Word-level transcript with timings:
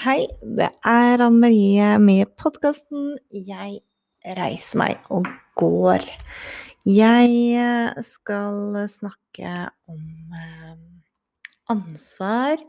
Hei, 0.00 0.22
det 0.40 0.70
er 0.88 1.20
Anne 1.20 1.42
Marie 1.42 1.88
med 2.00 2.30
podkasten 2.40 3.18
'Jeg 3.28 3.82
reiser 4.38 4.78
meg 4.80 5.10
og 5.12 5.26
går'. 5.60 6.06
Jeg 6.88 7.34
eh, 7.52 7.98
skal 8.00 8.78
snakke 8.88 9.50
om 9.92 10.32
eh, 10.38 10.78
ansvar 11.68 12.62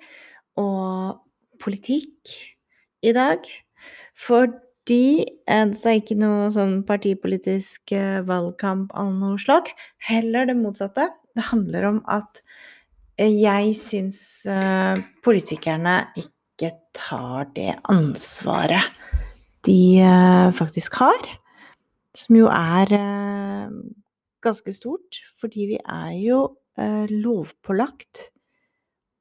og 0.59 1.21
politikk 1.64 2.33
i 3.00 3.15
dag. 3.15 3.48
Fordi 4.11 5.23
eh, 5.23 5.63
det 5.71 5.88
er 5.88 6.02
ikke 6.02 6.20
noe 6.20 6.52
sånn 6.52 6.82
partipolitisk 6.84 7.95
valgkamp 8.28 8.92
av 8.92 9.15
noe 9.23 9.39
slag. 9.39 9.71
Heller 10.04 10.51
det 10.51 10.59
motsatte. 10.59 11.07
Det 11.32 11.48
handler 11.54 11.93
om 11.93 12.04
at 12.11 12.43
jeg 13.15 13.71
syns 13.78 14.21
politikerne 15.23 15.98
ikke 16.18 16.40
ikke 16.61 16.78
tar 16.93 17.47
det 17.56 17.74
ansvaret 17.89 18.86
de 19.65 20.01
eh, 20.01 20.50
faktisk 20.57 20.97
har, 21.01 21.25
som 22.18 22.37
jo 22.37 22.50
er 22.51 22.93
eh, 22.97 23.74
ganske 24.42 24.74
stort, 24.74 25.21
fordi 25.37 25.68
vi 25.74 25.79
er 25.82 26.14
jo 26.18 26.43
eh, 26.78 27.10
lovpålagt 27.10 28.28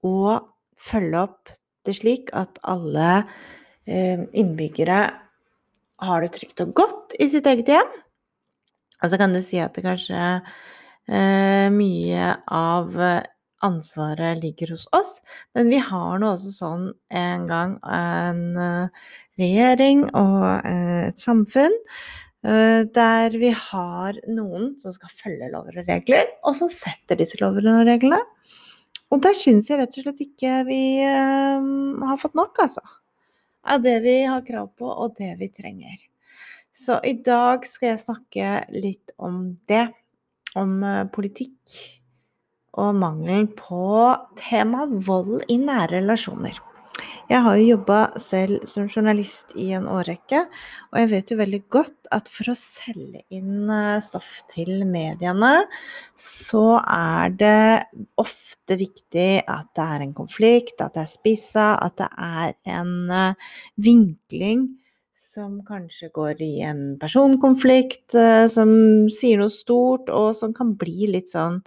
å 0.04 0.36
følge 0.80 1.24
opp 1.26 1.52
det 1.84 1.96
slik 1.96 2.30
at 2.36 2.60
alle 2.68 3.24
innbyggere 3.90 4.98
har 6.04 6.22
det 6.22 6.28
trygt 6.36 6.60
og 6.62 6.74
godt 6.78 7.14
i 7.18 7.26
sitt 7.32 7.48
eget 7.48 7.72
hjem. 7.72 7.88
Og 9.00 9.10
så 9.10 9.18
kan 9.18 9.32
du 9.34 9.40
si 9.42 9.58
at 9.58 9.74
det 9.74 9.82
kanskje 9.82 10.20
mye 11.74 12.28
av 12.54 13.00
ansvaret 13.66 14.40
ligger 14.42 14.74
hos 14.74 14.86
oss. 14.96 15.18
Men 15.54 15.70
vi 15.72 15.80
har 15.84 16.18
nå 16.20 16.32
også 16.34 16.52
sånn 16.54 16.88
en 17.16 17.46
gang 17.50 17.76
en 17.84 18.42
eh, 18.56 19.06
regjering 19.40 20.06
og 20.08 20.66
eh, 20.68 21.10
et 21.10 21.22
samfunn 21.22 21.74
eh, 22.46 22.82
der 22.94 23.36
vi 23.40 23.52
har 23.56 24.20
noen 24.30 24.74
som 24.82 24.94
skal 24.96 25.14
følge 25.22 25.50
lover 25.52 25.82
og 25.82 25.90
regler, 25.90 26.30
og 26.44 26.56
som 26.60 26.70
setter 26.72 27.20
disse 27.20 27.40
lovene 27.42 27.80
og 27.80 27.88
reglene. 27.90 28.22
Og 29.10 29.22
der 29.24 29.34
syns 29.34 29.66
jeg 29.66 29.80
rett 29.80 29.96
og 29.98 30.04
slett 30.04 30.20
ikke 30.22 30.60
vi 30.68 30.82
har 31.02 32.18
fått 32.22 32.36
nok, 32.38 32.60
altså. 32.62 32.82
Av 33.66 33.82
det 33.82 33.96
vi 34.04 34.20
har 34.22 34.44
krav 34.46 34.68
på, 34.78 34.86
og 34.86 35.16
det 35.18 35.32
vi 35.40 35.48
trenger. 35.50 35.96
Så 36.70 37.00
i 37.02 37.16
dag 37.26 37.66
skal 37.66 37.90
jeg 37.90 38.02
snakke 38.04 38.52
litt 38.70 39.10
om 39.18 39.48
det. 39.66 39.88
Om 40.54 40.78
politikk 41.10 41.74
og 42.80 42.96
mangelen 42.96 43.50
på 43.58 43.84
temaet 44.40 44.96
vold 45.06 45.44
i 45.52 45.60
nære 45.60 46.00
relasjoner. 46.00 46.58
Jeg 47.30 47.44
har 47.44 47.56
jo 47.60 47.66
jobba 47.76 47.98
selv 48.18 48.64
som 48.66 48.88
journalist 48.90 49.52
i 49.54 49.68
en 49.76 49.86
årrekke, 49.86 50.40
og 50.90 50.98
jeg 50.98 51.10
vet 51.12 51.30
jo 51.30 51.36
veldig 51.38 51.60
godt 51.70 52.08
at 52.16 52.26
for 52.32 52.50
å 52.50 52.56
selge 52.58 53.22
inn 53.30 53.70
eh, 53.70 54.00
stoff 54.02 54.40
til 54.50 54.82
mediene, 54.88 55.52
så 56.18 56.80
er 56.82 57.36
det 57.38 57.62
ofte 58.18 58.74
viktig 58.80 59.44
at 59.46 59.70
det 59.78 59.86
er 59.94 60.04
en 60.04 60.16
konflikt, 60.16 60.82
at 60.82 60.96
det 60.98 61.04
er 61.04 61.12
spissa, 61.12 61.68
at 61.78 62.00
det 62.02 62.10
er 62.10 62.56
en 62.80 62.94
eh, 63.14 63.54
vinkling 63.78 64.66
som 65.14 65.60
kanskje 65.68 66.10
går 66.16 66.42
i 66.42 66.52
en 66.66 66.82
personkonflikt, 66.98 68.18
eh, 68.18 68.48
som 68.50 68.74
sier 69.12 69.38
noe 69.38 69.54
stort, 69.54 70.10
og 70.10 70.34
som 70.34 70.56
kan 70.56 70.74
bli 70.80 71.12
litt 71.14 71.30
sånn 71.30 71.60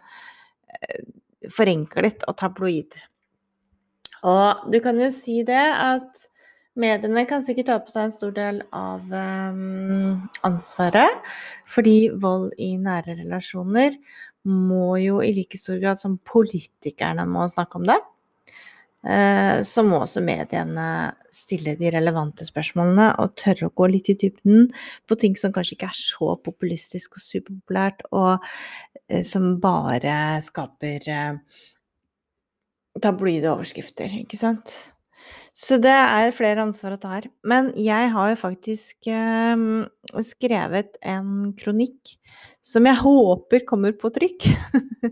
forenklet 1.51 2.23
og 2.27 2.37
tabloid. 2.39 2.99
Og 4.23 4.69
du 4.71 4.79
kan 4.83 4.99
jo 5.01 5.09
si 5.11 5.41
det 5.47 5.63
at 5.75 6.23
mediene 6.79 7.25
kan 7.29 7.43
sikkert 7.45 7.69
ta 7.69 7.79
på 7.83 7.93
seg 7.93 8.07
en 8.07 8.13
stor 8.15 8.31
del 8.35 8.61
av 8.73 9.03
um, 9.11 10.23
ansvaret, 10.47 11.19
fordi 11.69 12.13
vold 12.23 12.53
i 12.57 12.73
nære 12.81 13.19
relasjoner 13.19 13.97
må 14.49 14.95
jo 14.99 15.21
i 15.23 15.31
like 15.35 15.59
stor 15.59 15.79
grad 15.83 15.99
som 15.99 16.17
politikerne 16.27 17.27
må 17.29 17.45
snakke 17.51 17.79
om 17.79 17.87
det. 17.87 17.99
Eh, 19.03 19.61
så 19.67 19.83
må 19.83 19.99
også 19.99 20.21
mediene 20.23 20.85
stille 21.35 21.73
de 21.79 21.89
relevante 21.91 22.45
spørsmålene 22.47 23.09
og 23.19 23.33
tørre 23.39 23.67
å 23.67 23.73
gå 23.75 23.89
litt 23.91 24.07
i 24.13 24.15
dybden 24.21 24.69
på 25.09 25.17
ting 25.19 25.35
som 25.39 25.51
kanskje 25.55 25.75
ikke 25.75 25.89
er 25.91 25.99
så 25.99 26.29
populistisk 26.45 27.19
og 27.19 27.25
superpopulært, 27.25 28.05
og 28.15 28.45
eh, 29.09 29.25
som 29.27 29.57
bare 29.63 30.39
skaper 30.45 31.11
eh, 31.11 31.61
tabloide 33.03 33.51
overskrifter, 33.51 34.15
ikke 34.23 34.39
sant. 34.39 34.77
Så 35.53 35.77
det 35.81 35.91
er 35.93 36.33
flere 36.33 36.63
ansvar 36.63 36.95
å 36.95 37.01
ta 37.01 37.11
her. 37.13 37.27
Men 37.45 37.69
jeg 37.77 38.09
har 38.13 38.31
jo 38.31 38.39
faktisk 38.39 39.05
skrevet 40.25 40.97
en 41.05 41.51
kronikk 41.59 42.15
som 42.65 42.89
jeg 42.89 42.97
håper 43.03 43.63
kommer 43.69 43.93
på 43.97 44.09
trykk. 44.15 44.49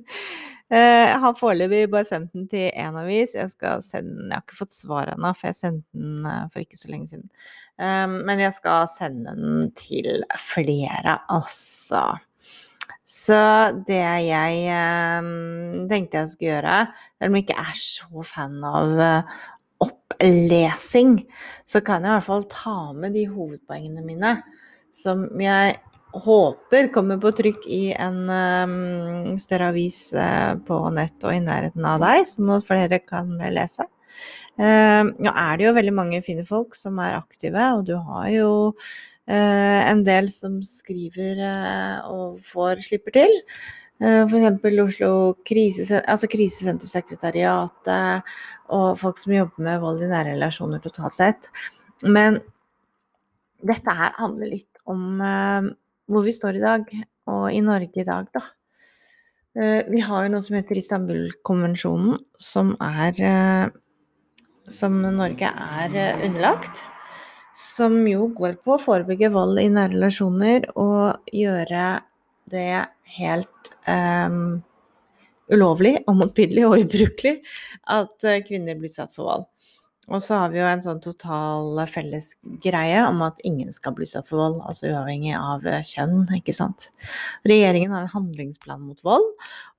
Eh, 0.72 1.06
jeg 1.10 1.20
har 1.20 1.36
foreløpig 1.36 1.90
bare 1.92 2.08
sendt 2.08 2.32
den 2.32 2.48
til 2.52 2.70
én 2.80 2.96
avis. 2.96 3.34
Jeg, 3.36 3.52
sende, 3.84 4.30
jeg 4.30 4.38
har 4.38 4.44
ikke 4.46 4.60
fått 4.62 4.76
svar 4.76 5.12
ennå, 5.12 5.34
for 5.36 5.50
jeg 5.50 5.58
sendte 5.58 6.00
den 6.00 6.28
eh, 6.30 6.46
for 6.54 6.64
ikke 6.64 6.80
så 6.80 6.92
lenge 6.94 7.12
siden. 7.12 7.28
Um, 7.76 8.22
men 8.28 8.40
jeg 8.40 8.56
skal 8.56 8.88
sende 8.94 9.36
den 9.36 9.72
til 9.76 10.24
flere, 10.40 11.18
altså. 11.34 12.06
Så 13.04 13.42
det 13.88 14.00
jeg 14.00 14.76
tenkte 15.92 16.22
jeg 16.22 16.30
skulle 16.32 16.52
gjøre, 16.54 16.76
selv 17.20 17.32
om 17.32 17.36
jeg 17.36 17.44
ikke 17.44 17.64
er 17.66 17.80
så 17.82 18.24
fan 18.24 18.62
av 18.64 19.02
opplesing, 19.84 21.18
så 21.68 21.82
kan 21.84 22.06
jeg 22.06 22.14
i 22.14 22.16
hvert 22.20 22.30
fall 22.30 22.46
ta 22.54 22.78
med 22.96 23.18
de 23.18 23.26
hovedpoengene 23.28 24.06
mine 24.06 24.36
som 24.96 25.26
jeg 25.42 25.80
håper 26.14 26.94
kommer 26.94 27.18
på 27.22 27.32
trykk 27.36 27.66
i 27.72 27.94
en 27.96 28.30
um, 28.30 29.38
større 29.40 29.70
avis 29.72 30.14
uh, 30.18 30.56
på 30.68 30.90
nett 30.96 31.24
og 31.24 31.36
i 31.36 31.40
nærheten 31.44 31.86
av 31.88 32.00
deg, 32.04 32.26
sånn 32.28 32.52
at 32.58 32.68
flere 32.68 33.00
kan 33.04 33.28
lese. 33.54 33.84
Uh, 34.60 35.04
nå 35.24 35.32
er 35.32 35.58
det 35.58 35.66
jo 35.68 35.78
veldig 35.78 35.96
mange 35.96 36.24
fine 36.26 36.46
folk 36.48 36.76
som 36.78 37.00
er 37.04 37.20
aktive, 37.20 37.64
og 37.78 37.86
du 37.88 37.96
har 37.96 38.30
jo 38.34 38.52
uh, 38.72 39.82
en 39.88 40.04
del 40.08 40.30
som 40.34 40.62
skriver 40.66 41.36
og 42.10 42.40
får 42.52 42.76
slipper 42.90 43.12
til. 43.22 43.32
F.eks. 44.02 44.66
Oslo 44.82 45.38
krisesenter, 45.46 46.02
altså 46.10 46.26
Krisesentersekretariatet 46.26 48.26
og 48.74 48.98
folk 48.98 49.22
som 49.22 49.30
jobber 49.36 49.62
med 49.62 49.78
vold 49.84 50.02
i 50.02 50.10
nære 50.10 50.34
relasjoner 50.34 50.82
totalt 50.82 51.14
sett. 51.14 51.46
Men 52.02 52.42
dette 53.62 53.94
her 53.94 54.10
handler 54.18 54.50
litt 54.56 54.82
om 54.90 55.22
hvor 56.12 56.26
vi 56.26 56.34
står 56.36 56.60
i 56.60 56.64
dag, 56.64 56.90
og 57.32 57.46
i 57.54 57.62
Norge 57.64 58.04
i 58.04 58.08
dag, 58.08 58.28
da. 58.36 58.44
Eh, 59.60 59.84
vi 59.92 60.00
har 60.00 60.26
jo 60.26 60.32
noe 60.32 60.46
som 60.46 60.56
heter 60.56 60.80
Istanbul-konvensjonen, 60.80 62.16
som 62.40 62.76
eh, 62.80 63.68
Som 64.72 65.02
Norge 65.02 65.52
er 65.52 65.96
eh, 65.96 66.26
underlagt. 66.28 66.86
Som 67.58 68.06
jo 68.08 68.30
går 68.32 68.62
på 68.64 68.78
å 68.78 68.80
forebygge 68.80 69.32
vold 69.34 69.60
i 69.60 69.68
nære 69.68 69.98
relasjoner 69.98 70.70
og 70.80 71.34
gjøre 71.36 72.00
det 72.52 72.86
helt 73.18 73.72
um, 73.92 74.62
ulovlig 75.52 75.98
og 76.08 76.16
motbydelig 76.22 76.64
og 76.70 76.78
ubrukelig 76.86 77.34
at 77.92 78.30
kvinner 78.48 78.80
blir 78.80 78.88
utsatt 78.88 79.12
for 79.12 79.28
vold. 79.28 79.51
Og 80.12 80.20
så 80.24 80.38
har 80.42 80.52
vi 80.52 80.60
jo 80.60 80.68
en 80.68 80.84
sånn 80.84 81.02
total 81.04 81.80
felles 81.90 82.34
greie 82.64 83.00
om 83.08 83.22
at 83.24 83.40
ingen 83.48 83.72
skal 83.76 83.96
bli 83.96 84.08
utsatt 84.08 84.28
for 84.28 84.42
vold, 84.44 84.60
altså 84.68 84.90
uavhengig 84.92 85.34
av 85.38 85.68
eh, 85.70 85.84
kjønn, 85.88 86.26
ikke 86.36 86.56
sant. 86.56 86.90
Regjeringen 87.48 87.94
har 87.96 88.06
en 88.06 88.16
handlingsplan 88.16 88.84
mot 88.84 89.00
vold, 89.08 89.30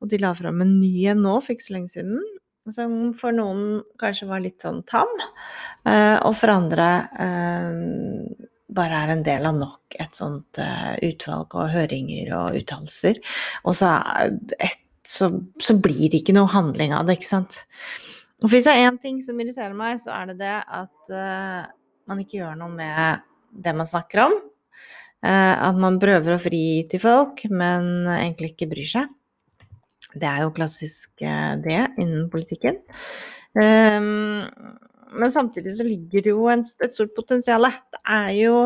og 0.00 0.12
de 0.12 0.20
la 0.22 0.32
fram 0.38 0.64
en 0.64 0.78
ny 0.78 0.92
en 1.12 1.20
nå 1.26 1.36
for 1.40 1.54
ikke 1.54 1.68
så 1.68 1.76
lenge 1.76 1.92
siden. 1.96 2.22
Som 2.72 3.10
for 3.18 3.34
noen 3.34 3.82
kanskje 3.98 4.28
var 4.30 4.40
litt 4.44 4.62
sånn 4.62 4.80
tam, 4.88 5.10
eh, 5.90 6.16
og 6.22 6.36
for 6.38 6.54
andre 6.54 6.88
eh, 7.20 7.82
bare 8.72 9.02
er 9.02 9.12
en 9.12 9.26
del 9.26 9.44
av 9.50 9.58
nok 9.58 9.98
et 10.00 10.16
sånt 10.16 10.56
utvalg 11.04 11.52
og 11.58 11.74
høringer 11.74 12.30
og 12.38 12.56
uttalelser. 12.56 13.18
Og 13.68 13.76
så, 13.76 13.90
et, 14.56 14.80
så, 15.04 15.28
så 15.60 15.76
blir 15.76 16.06
det 16.06 16.22
ikke 16.22 16.38
noe 16.38 16.48
handling 16.48 16.94
av 16.96 17.04
det, 17.04 17.18
ikke 17.18 17.28
sant. 17.34 17.58
Og 18.42 18.50
hvis 18.50 18.66
det 18.66 18.74
er 18.74 18.88
én 18.88 18.98
ting 18.98 19.20
som 19.22 19.38
irriterer 19.38 19.74
meg, 19.76 20.00
så 20.02 20.10
er 20.16 20.32
det 20.32 20.40
det 20.40 20.54
at 20.58 21.10
uh, 21.14 21.62
man 22.10 22.22
ikke 22.22 22.40
gjør 22.40 22.56
noe 22.58 22.74
med 22.74 23.26
det 23.52 23.74
man 23.78 23.88
snakker 23.88 24.24
om. 24.24 24.38
Uh, 25.22 25.54
at 25.68 25.78
man 25.78 26.00
prøver 26.02 26.34
å 26.34 26.42
fri 26.42 26.82
til 26.90 27.02
folk, 27.02 27.44
men 27.50 28.08
egentlig 28.10 28.52
ikke 28.52 28.72
bryr 28.72 28.88
seg. 28.96 29.12
Det 30.12 30.26
er 30.26 30.42
jo 30.42 30.54
klassisk 30.56 31.22
uh, 31.22 31.54
det 31.62 31.84
innen 32.02 32.26
politikken. 32.32 32.80
Um, 33.54 34.40
men 35.12 35.34
samtidig 35.34 35.76
så 35.76 35.86
ligger 35.86 36.24
det 36.24 36.32
jo 36.32 36.48
en, 36.50 36.64
et 36.82 36.96
stort 36.96 37.12
potensial. 37.14 37.68
Det 37.94 38.00
er 38.10 38.32
jo 38.40 38.56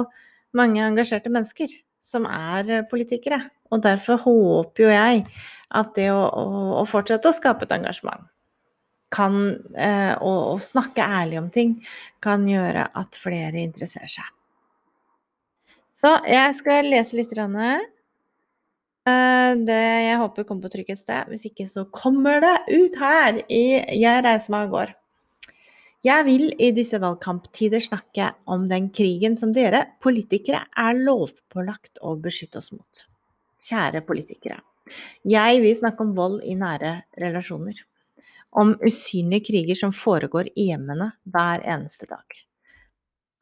mange 0.57 0.81
engasjerte 0.87 1.33
mennesker 1.33 1.75
som 2.07 2.25
er 2.31 2.87
politikere. 2.89 3.43
Og 3.75 3.83
derfor 3.85 4.23
håper 4.23 4.87
jo 4.87 4.95
jeg 4.95 5.27
at 5.77 5.93
det 5.99 6.09
å, 6.15 6.23
å, 6.23 6.49
å 6.81 6.87
fortsette 6.89 7.29
å 7.29 7.37
skape 7.37 7.67
et 7.67 7.77
engasjement 7.77 8.25
kan 9.13 9.37
eh, 9.79 10.15
å, 10.19 10.57
snakke 10.63 11.05
ærlig 11.05 11.39
om 11.41 11.51
ting 11.53 11.77
kan 12.23 12.47
gjøre 12.49 12.89
at 12.99 13.19
flere 13.21 13.63
interesserer 13.63 14.13
seg. 14.19 14.33
Så 15.97 16.13
jeg 16.29 16.57
skal 16.59 16.91
lese 16.93 17.17
litt. 17.17 17.33
Rane. 17.37 17.79
det 19.07 19.81
jeg 20.03 20.19
håper 20.21 20.45
kommer 20.45 20.67
på 20.67 20.73
trykk 20.75 20.93
et 20.93 21.01
sted. 21.01 21.31
Hvis 21.31 21.47
ikke 21.49 21.69
så 21.71 21.87
kommer 21.95 22.43
det 22.45 22.57
ut 22.69 22.99
her 23.01 23.41
i 23.49 23.81
Jeg 23.97 24.25
reiser 24.27 24.53
meg 24.53 24.69
og 24.69 24.77
går. 24.77 24.95
Jeg 26.05 26.27
vil 26.27 26.51
i 26.63 26.69
disse 26.77 27.01
valgkamptider 27.03 27.83
snakke 27.83 28.29
om 28.53 28.69
den 28.69 28.91
krigen 28.95 29.35
som 29.39 29.55
dere 29.57 29.87
politikere 30.05 30.67
er 30.77 31.01
lovpålagt 31.01 32.03
å 32.05 32.15
beskytte 32.21 32.61
oss 32.61 32.71
mot. 32.77 33.07
Kjære 33.67 34.05
politikere. 34.07 34.61
Jeg 35.27 35.63
vil 35.65 35.79
snakke 35.81 36.05
om 36.05 36.13
vold 36.15 36.43
i 36.47 36.55
nære 36.59 36.93
relasjoner 37.19 37.81
om 38.57 38.75
usynlige 38.85 39.49
kriger 39.51 39.79
som 39.79 39.93
foregår 39.95 40.51
i 40.55 40.71
hjemmene 40.71 41.11
hver 41.33 41.65
eneste 41.67 42.09
dag. 42.11 42.25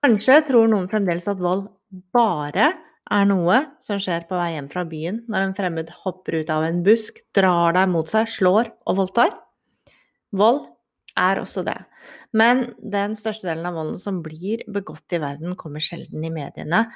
Kanskje 0.05 0.41
tror 0.49 0.69
noen 0.69 0.91
fremdeles 0.91 1.29
at 1.31 1.41
vold 1.41 1.69
bare 2.15 2.73
er 3.13 3.25
noe 3.29 3.61
som 3.85 4.01
skjer 4.01 4.27
på 4.29 4.37
vei 4.37 4.51
hjem 4.55 4.69
fra 4.73 4.85
byen 4.89 5.23
når 5.31 5.47
en 5.47 5.57
fremmed 5.57 5.91
hopper 6.03 6.41
ut 6.41 6.53
av 6.53 6.67
en 6.67 6.83
busk, 6.85 7.21
drar 7.37 7.77
deg 7.77 7.91
mot 7.93 8.09
seg, 8.11 8.29
slår 8.29 8.71
og 8.89 9.01
voldtar. 9.01 9.35
Vold 10.35 10.65
er 11.21 11.41
også 11.41 11.63
det. 11.67 11.79
Men 12.37 12.67
den 12.81 13.15
største 13.19 13.49
delen 13.49 13.69
av 13.69 13.77
volden 13.79 14.01
som 14.01 14.23
blir 14.25 14.65
begått 14.73 15.15
i 15.15 15.21
verden, 15.23 15.55
kommer 15.57 15.85
sjelden 15.85 16.25
i 16.27 16.33
mediene 16.33 16.87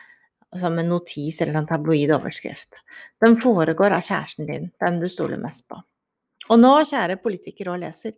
som 0.59 0.79
en 0.81 0.89
notis 0.89 1.43
eller 1.45 1.61
en 1.61 1.69
tabloid 1.69 2.13
overskrift. 2.17 2.81
Den 3.23 3.37
foregår 3.41 3.95
av 3.95 4.05
kjæresten 4.07 4.49
din, 4.49 4.71
den 4.81 5.01
du 5.01 5.09
stoler 5.13 5.41
mest 5.41 5.67
på. 5.69 5.81
Og 6.49 6.61
nå, 6.61 6.75
kjære 6.89 7.19
politikere 7.23 7.75
og 7.75 7.83
leser, 7.83 8.15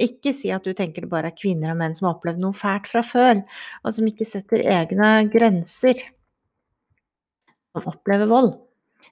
ikke 0.00 0.32
si 0.34 0.50
at 0.50 0.64
du 0.66 0.72
tenker 0.74 1.04
det 1.04 1.10
bare 1.12 1.30
er 1.30 1.38
kvinner 1.38 1.74
og 1.74 1.78
menn 1.78 1.94
som 1.94 2.08
har 2.08 2.16
opplevd 2.16 2.42
noe 2.42 2.56
fælt 2.56 2.88
fra 2.90 3.02
før, 3.06 3.42
og 3.84 3.94
som 3.94 4.08
ikke 4.10 4.26
setter 4.26 4.64
egne 4.74 5.10
grenser. 5.30 6.00
Som 7.74 7.90
opplever 7.92 8.30
vold. 8.30 8.54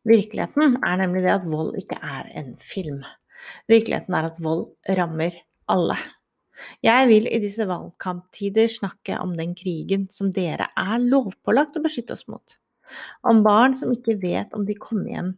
Virkeligheten 0.08 0.80
er 0.82 0.98
nemlig 0.98 1.22
det 1.26 1.36
at 1.36 1.46
vold 1.46 1.76
ikke 1.78 1.98
er 2.02 2.32
en 2.40 2.56
film. 2.58 3.02
Virkeligheten 3.70 4.16
er 4.18 4.30
at 4.30 4.40
vold 4.42 4.66
rammer 4.98 5.36
alle. 5.70 5.98
Jeg 6.84 7.08
vil 7.08 7.28
i 7.30 7.40
disse 7.42 7.64
valgkamptider 7.68 8.68
snakke 8.70 9.16
om 9.22 9.36
den 9.38 9.54
krigen 9.58 10.08
som 10.12 10.32
dere 10.34 10.68
er 10.78 10.98
lovpålagt 11.02 11.78
å 11.78 11.84
beskytte 11.84 12.16
oss 12.16 12.26
mot. 12.28 12.58
Om 13.24 13.40
barn 13.46 13.78
som 13.78 13.94
ikke 13.94 14.18
vet 14.20 14.52
om 14.56 14.66
de 14.68 14.76
kommer 14.78 15.14
hjem 15.14 15.32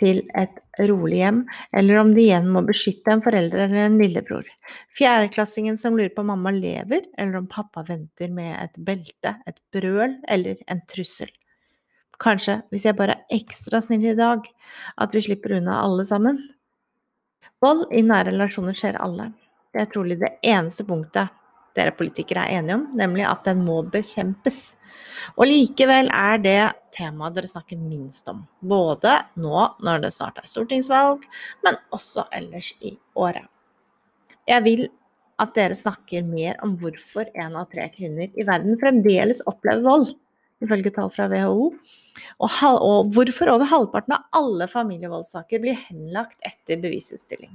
til 0.00 0.22
et 0.38 0.56
rolig 0.88 1.20
hjem, 1.20 1.40
eller 1.76 2.00
om 2.00 2.12
de 2.16 2.24
igjen 2.24 2.48
må 2.52 2.62
beskytte 2.66 3.12
en 3.12 3.22
forelder 3.24 3.66
eller 3.66 3.86
en 3.86 3.98
lillebror. 4.00 4.46
Fjerdeklassingen 4.98 5.76
som 5.80 5.98
lurer 5.98 6.12
på 6.14 6.24
om 6.24 6.32
mamma 6.32 6.52
lever, 6.56 7.04
eller 7.18 7.40
om 7.42 7.48
pappa 7.50 7.84
venter 7.88 8.32
med 8.32 8.54
et 8.56 8.80
belte, 8.86 9.34
et 9.46 9.60
brøl 9.74 10.16
eller 10.28 10.60
en 10.72 10.80
trussel. 10.90 11.30
Kanskje, 12.20 12.58
hvis 12.72 12.84
jeg 12.84 12.98
bare 12.98 13.16
er 13.16 13.36
ekstra 13.40 13.80
snill 13.80 14.04
i 14.10 14.16
dag, 14.16 14.44
at 15.00 15.14
vi 15.16 15.24
slipper 15.24 15.56
unna 15.56 15.80
alle 15.84 16.04
sammen. 16.08 16.40
Vold 17.64 17.86
i 17.92 18.02
nære 18.04 18.32
relasjoner 18.32 18.76
skjer 18.76 19.00
alle. 19.00 19.30
Det 19.72 19.84
er 19.84 19.92
trolig 19.92 20.18
det 20.20 20.34
eneste 20.44 20.84
punktet 20.88 21.36
dere 21.78 21.94
politikere 21.94 22.44
er 22.46 22.58
enige 22.58 22.76
om, 22.78 22.86
nemlig 22.98 23.24
at 23.28 23.44
den 23.46 23.62
må 23.66 23.80
bekjempes. 23.92 24.72
Og 25.36 25.46
likevel 25.48 26.10
er 26.12 26.40
det 26.42 26.60
temaet 26.94 27.36
dere 27.36 27.50
snakker 27.50 27.80
minst 27.80 28.28
om. 28.32 28.42
Både 28.60 29.16
nå 29.40 29.66
når 29.84 30.04
det 30.04 30.12
snart 30.14 30.40
er 30.40 30.48
stortingsvalg, 30.50 31.26
men 31.66 31.78
også 31.96 32.26
ellers 32.36 32.72
i 32.80 32.96
året. 33.18 33.46
Jeg 34.48 34.64
vil 34.66 34.88
at 35.40 35.54
dere 35.56 35.76
snakker 35.76 36.26
mer 36.26 36.58
om 36.64 36.74
hvorfor 36.80 37.30
én 37.38 37.56
av 37.56 37.70
tre 37.72 37.86
kvinner 37.94 38.28
i 38.36 38.44
verden 38.46 38.76
fremdeles 38.80 39.40
opplever 39.48 39.84
vold, 39.86 40.10
ifølge 40.60 40.92
tall 40.92 41.08
fra 41.14 41.30
WHO, 41.32 41.70
og 42.44 43.14
hvorfor 43.14 43.54
over 43.54 43.70
halvparten 43.70 44.16
av 44.18 44.26
alle 44.36 44.68
familievoldssaker 44.68 45.62
blir 45.62 45.78
henlagt 45.88 46.36
etter 46.44 46.82
bevisutstilling. 46.82 47.54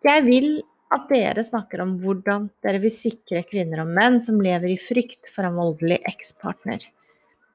Jeg 0.00 0.24
vil 0.24 0.54
at 0.94 1.10
dere 1.12 1.42
snakker 1.44 1.82
om 1.84 1.98
hvordan 2.02 2.48
dere 2.64 2.80
vil 2.82 2.94
sikre 2.94 3.44
kvinner 3.46 3.84
og 3.84 3.92
menn 3.94 4.18
som 4.24 4.40
lever 4.42 4.72
i 4.72 4.80
frykt 4.80 5.28
for 5.34 5.46
en 5.46 5.58
voldelig 5.60 6.00
ekspartner. 6.08 6.82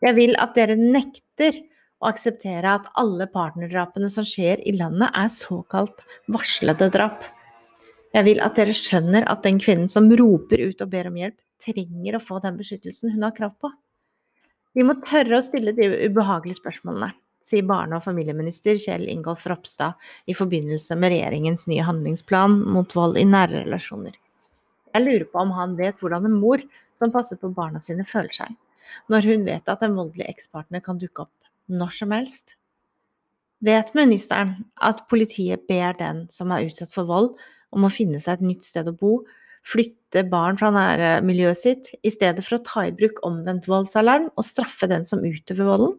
Jeg 0.03 0.17
vil 0.17 0.35
at 0.41 0.55
dere 0.57 0.75
nekter 0.79 1.57
å 2.03 2.09
akseptere 2.09 2.75
at 2.77 2.89
alle 2.99 3.27
partnerdrapene 3.31 4.09
som 4.11 4.27
skjer 4.27 4.61
i 4.67 4.75
landet, 4.75 5.09
er 5.15 5.31
såkalt 5.31 6.03
varslede 6.31 6.89
drap. 6.93 7.23
Jeg 8.15 8.27
vil 8.27 8.41
at 8.43 8.59
dere 8.59 8.75
skjønner 8.75 9.27
at 9.31 9.43
den 9.43 9.59
kvinnen 9.59 9.91
som 9.91 10.11
roper 10.11 10.61
ut 10.69 10.83
og 10.83 10.91
ber 10.91 11.09
om 11.11 11.19
hjelp, 11.19 11.37
trenger 11.65 12.17
å 12.17 12.23
få 12.23 12.41
den 12.43 12.57
beskyttelsen 12.59 13.15
hun 13.15 13.23
har 13.25 13.35
krav 13.35 13.55
på. 13.63 13.71
Vi 14.75 14.83
må 14.83 14.97
tørre 15.03 15.39
å 15.39 15.45
stille 15.45 15.71
de 15.75 15.87
ubehagelige 16.09 16.59
spørsmålene 16.59 17.13
sier 17.45 17.65
barne- 17.67 17.99
og 17.99 18.05
familieminister 18.05 18.77
Kjell 18.79 19.07
Ingolf 19.11 19.45
Ropstad 19.49 19.99
i 20.25 20.35
forbindelse 20.37 20.97
med 20.97 21.13
regjeringens 21.13 21.67
nye 21.69 21.85
handlingsplan 21.85 22.57
mot 22.73 22.95
vold 22.97 23.19
i 23.21 23.25
nære 23.29 23.65
relasjoner. 23.65 24.15
Jeg 24.95 25.03
lurer 25.03 25.25
på 25.29 25.41
om 25.43 25.51
han 25.53 25.75
vet 25.77 25.99
hvordan 25.99 26.25
en 26.25 26.39
mor 26.39 26.63
som 26.97 27.11
passer 27.13 27.37
på 27.37 27.51
barna 27.53 27.81
sine, 27.83 28.05
føler 28.07 28.33
seg, 28.33 28.55
når 29.11 29.29
hun 29.31 29.47
vet 29.47 29.71
at 29.71 29.83
en 29.85 29.97
voldelig 29.97 30.27
ekspartner 30.29 30.83
kan 30.85 30.99
dukke 31.01 31.25
opp 31.25 31.51
når 31.71 31.93
som 31.97 32.13
helst. 32.13 32.55
Vet 33.65 33.93
ministeren 33.97 34.57
at 34.83 35.05
politiet 35.09 35.65
ber 35.69 35.95
den 35.97 36.25
som 36.33 36.51
er 36.53 36.67
utsatt 36.67 36.93
for 36.93 37.07
vold, 37.09 37.33
om 37.75 37.87
å 37.87 37.91
finne 37.91 38.21
seg 38.21 38.37
et 38.37 38.47
nytt 38.51 38.67
sted 38.67 38.87
å 38.87 38.95
bo, 38.95 39.17
flytte 39.65 40.21
barn 40.29 40.59
fra 40.59 40.69
nærmiljøet 40.75 41.59
sitt, 41.59 41.91
i 42.05 42.11
stedet 42.13 42.43
for 42.45 42.59
å 42.59 42.65
ta 42.67 42.85
i 42.85 42.93
bruk 42.95 43.23
omvendt 43.25 43.67
voldsalarm 43.71 44.29
og 44.35 44.45
straffe 44.45 44.89
den 44.91 45.07
som 45.09 45.25
utøver 45.25 45.71
volden? 45.71 45.95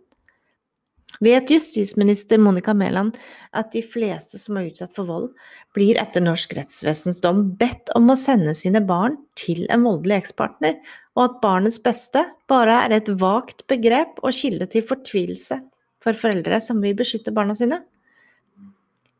Vet 1.20 1.50
justisminister 1.50 2.38
Monica 2.38 2.74
Mæland 2.74 3.16
at 3.56 3.70
de 3.72 3.80
fleste 3.80 4.36
som 4.38 4.58
er 4.58 4.68
utsatt 4.68 4.92
for 4.92 5.08
vold, 5.08 5.30
blir 5.72 5.96
etter 6.00 6.20
norsk 6.20 6.52
rettsvesens 6.58 7.22
dom 7.24 7.42
bedt 7.56 7.88
om 7.96 8.10
å 8.12 8.18
sende 8.20 8.52
sine 8.58 8.82
barn 8.84 9.16
til 9.38 9.64
en 9.72 9.86
voldelig 9.86 10.18
ekspartner, 10.20 10.76
og 11.16 11.22
at 11.24 11.40
barnets 11.40 11.80
beste 11.80 12.26
bare 12.52 12.82
er 12.84 12.98
et 12.98 13.08
vagt 13.22 13.64
begrep 13.70 14.20
og 14.20 14.36
kilde 14.36 14.68
til 14.68 14.84
fortvilelse 14.84 15.62
for 16.04 16.20
foreldre 16.20 16.60
som 16.60 16.84
vil 16.84 16.98
beskytte 16.98 17.32
barna 17.32 17.56
sine? 17.56 17.80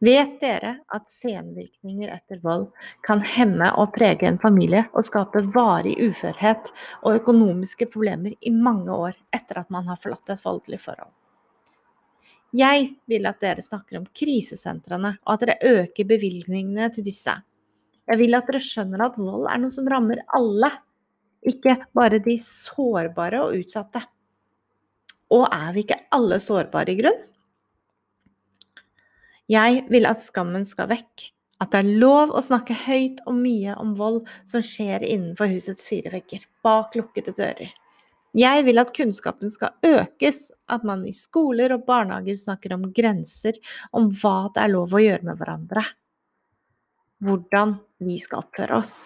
Vet 0.04 0.34
dere 0.42 0.74
at 0.92 1.08
senvirkninger 1.08 2.10
etter 2.12 2.42
vold 2.42 2.66
kan 3.06 3.22
hemme 3.24 3.70
og 3.80 3.94
prege 3.94 4.28
en 4.28 4.36
familie 4.42 4.84
og 4.92 5.06
skape 5.08 5.40
varig 5.54 5.96
uførhet 5.96 6.68
og 7.00 7.22
økonomiske 7.22 7.88
problemer 7.94 8.36
i 8.44 8.52
mange 8.52 8.92
år 8.92 9.16
etter 9.32 9.62
at 9.62 9.72
man 9.72 9.88
har 9.88 10.02
forlatt 10.02 10.36
et 10.36 10.44
voldelig 10.44 10.84
forhold? 10.84 11.15
Jeg 12.56 12.88
vil 13.10 13.26
at 13.28 13.42
dere 13.42 13.64
snakker 13.64 13.98
om 13.98 14.06
krisesentrene, 14.16 15.16
og 15.26 15.34
at 15.34 15.44
dere 15.44 15.76
øker 15.82 16.08
bevilgningene 16.08 16.88
til 16.94 17.04
disse. 17.04 17.34
Jeg 18.06 18.20
vil 18.20 18.38
at 18.38 18.48
dere 18.48 18.62
skjønner 18.62 19.02
at 19.08 19.18
vold 19.20 19.48
er 19.50 19.60
noe 19.60 19.74
som 19.74 19.88
rammer 19.90 20.22
alle, 20.38 20.70
ikke 21.46 21.76
bare 21.96 22.22
de 22.22 22.38
sårbare 22.42 23.42
og 23.44 23.58
utsatte. 23.60 24.00
Og 25.34 25.44
er 25.50 25.72
vi 25.74 25.82
ikke 25.84 26.00
alle 26.14 26.38
sårbare 26.42 26.94
i 26.94 27.00
grunn? 27.00 27.24
Jeg 29.52 29.84
vil 29.90 30.08
at 30.08 30.22
skammen 30.24 30.64
skal 30.66 30.88
vekk, 30.90 31.28
at 31.62 31.72
det 31.74 31.82
er 31.82 31.98
lov 32.00 32.32
å 32.34 32.42
snakke 32.42 32.74
høyt 32.86 33.20
og 33.26 33.36
mye 33.38 33.74
om 33.78 33.92
vold 33.98 34.22
som 34.48 34.64
skjer 34.64 35.04
innenfor 35.06 35.50
husets 35.50 35.86
fire 35.90 36.14
vegger, 36.14 36.46
bak 36.66 36.96
lukkede 36.98 37.34
dører. 37.36 37.74
Jeg 38.36 38.66
vil 38.66 38.76
at 38.82 38.92
kunnskapen 38.92 39.48
skal 39.48 39.72
økes, 39.86 40.50
at 40.68 40.82
man 40.84 41.06
i 41.08 41.12
skoler 41.16 41.72
og 41.72 41.86
barnehager 41.88 42.36
snakker 42.36 42.74
om 42.76 42.90
grenser, 42.92 43.56
om 43.96 44.10
hva 44.12 44.50
det 44.52 44.66
er 44.66 44.74
lov 44.74 44.92
å 44.92 45.00
gjøre 45.00 45.24
med 45.24 45.40
hverandre. 45.40 45.84
Hvordan 47.24 47.78
vi 48.04 48.18
skal 48.20 48.44
oppføre 48.44 48.82
oss. 48.82 48.98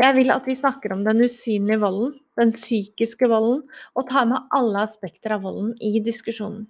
Jeg 0.00 0.14
vil 0.16 0.32
at 0.32 0.48
vi 0.48 0.56
snakker 0.56 0.94
om 0.94 1.04
den 1.04 1.20
usynlige 1.26 1.82
volden, 1.82 2.16
den 2.38 2.54
psykiske 2.54 3.28
volden, 3.28 3.64
og 3.98 4.08
tar 4.08 4.28
med 4.30 4.48
alle 4.56 4.86
aspekter 4.88 5.36
av 5.36 5.44
volden 5.44 5.74
i 5.84 5.98
diskusjonen. 6.00 6.64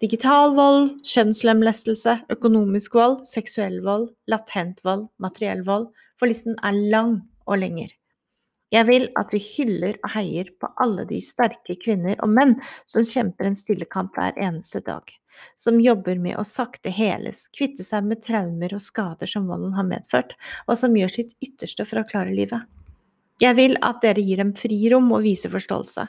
Digital 0.00 0.54
vold, 0.56 0.94
kjønnslemlestelse, 1.06 2.22
økonomisk 2.32 2.96
vold, 2.96 3.20
seksuell 3.28 3.82
vold, 3.84 4.08
latent 4.30 4.80
vold, 4.86 5.10
materiell 5.22 5.66
vold, 5.68 5.90
for 6.16 6.32
listen 6.32 6.56
er 6.64 6.80
lang 6.94 7.18
og 7.44 7.60
lenger. 7.60 7.92
Jeg 8.72 8.86
vil 8.88 9.08
at 9.20 9.32
vi 9.34 9.38
hyller 9.44 9.98
og 10.00 10.14
heier 10.14 10.48
på 10.60 10.70
alle 10.80 11.04
de 11.08 11.18
sterke 11.20 11.74
kvinner 11.76 12.16
og 12.24 12.30
menn 12.32 12.54
som 12.88 13.04
kjemper 13.04 13.50
en 13.50 13.56
stille 13.58 13.84
kamp 13.84 14.16
hver 14.16 14.32
eneste 14.40 14.80
dag, 14.86 15.04
som 15.60 15.80
jobber 15.82 16.16
med 16.22 16.38
å 16.40 16.44
sakte 16.48 16.92
heles, 16.92 17.44
kvitte 17.52 17.84
seg 17.84 18.06
med 18.08 18.22
traumer 18.24 18.72
og 18.72 18.80
skader 18.80 19.28
som 19.28 19.50
volden 19.50 19.74
har 19.76 19.84
medført, 19.88 20.32
og 20.64 20.78
som 20.80 20.96
gjør 20.96 21.12
sitt 21.12 21.34
ytterste 21.44 21.84
for 21.88 22.00
å 22.00 22.06
klare 22.08 22.32
livet. 22.32 22.64
Jeg 23.42 23.58
vil 23.58 23.76
at 23.84 24.00
dere 24.04 24.24
gir 24.24 24.40
dem 24.40 24.54
frirom 24.56 25.10
og 25.12 25.24
viser 25.26 25.52
forståelse. 25.52 26.06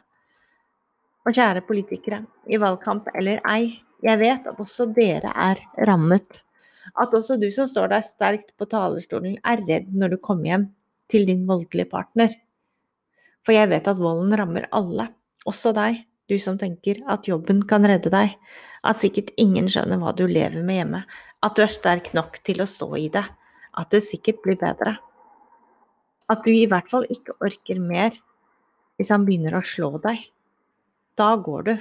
Og 1.23 1.35
kjære 1.35 1.63
politikere, 1.67 2.21
i 2.47 2.59
valgkamp 2.59 3.09
eller 3.17 3.43
ei, 3.49 3.73
jeg 4.03 4.19
vet 4.19 4.47
at 4.47 4.59
også 4.59 4.89
dere 4.95 5.31
er 5.39 5.61
rammet 5.87 6.41
At 6.99 7.13
også 7.15 7.37
du 7.39 7.47
som 7.55 7.67
står 7.67 7.93
der 7.93 8.03
sterkt 8.03 8.51
på 8.59 8.67
talerstolen, 8.67 9.37
er 9.47 9.63
redd 9.67 9.91
når 9.95 10.15
du 10.15 10.17
kommer 10.19 10.49
hjem 10.49 10.65
til 11.11 11.27
din 11.27 11.45
voldelige 11.47 11.87
partner. 11.89 12.33
For 13.43 13.55
jeg 13.55 13.69
vet 13.73 13.87
at 13.91 13.99
volden 13.99 14.33
rammer 14.39 14.67
alle, 14.75 15.09
også 15.49 15.73
deg, 15.75 16.03
du 16.31 16.37
som 16.39 16.57
tenker 16.59 17.01
at 17.11 17.27
jobben 17.27 17.61
kan 17.67 17.83
redde 17.87 18.11
deg, 18.13 18.35
at 18.87 18.99
sikkert 18.99 19.33
ingen 19.39 19.67
skjønner 19.71 19.99
hva 19.99 20.13
du 20.15 20.25
lever 20.27 20.63
med 20.63 20.79
hjemme, 20.79 21.01
at 21.43 21.55
du 21.55 21.63
er 21.65 21.71
sterk 21.71 22.13
nok 22.15 22.39
til 22.47 22.63
å 22.63 22.69
stå 22.69 22.87
i 22.99 23.09
det, 23.11 23.23
at 23.79 23.89
det 23.91 24.03
sikkert 24.05 24.39
blir 24.45 24.59
bedre. 24.61 24.95
At 26.31 26.45
du 26.45 26.53
i 26.53 26.67
hvert 26.69 26.87
fall 26.91 27.07
ikke 27.11 27.35
orker 27.43 27.81
mer 27.83 28.15
hvis 28.97 29.11
han 29.11 29.25
begynner 29.27 29.57
å 29.57 29.65
slå 29.65 29.97
deg. 30.03 30.21
Da 31.19 31.33
går 31.35 31.67
du. 31.67 31.73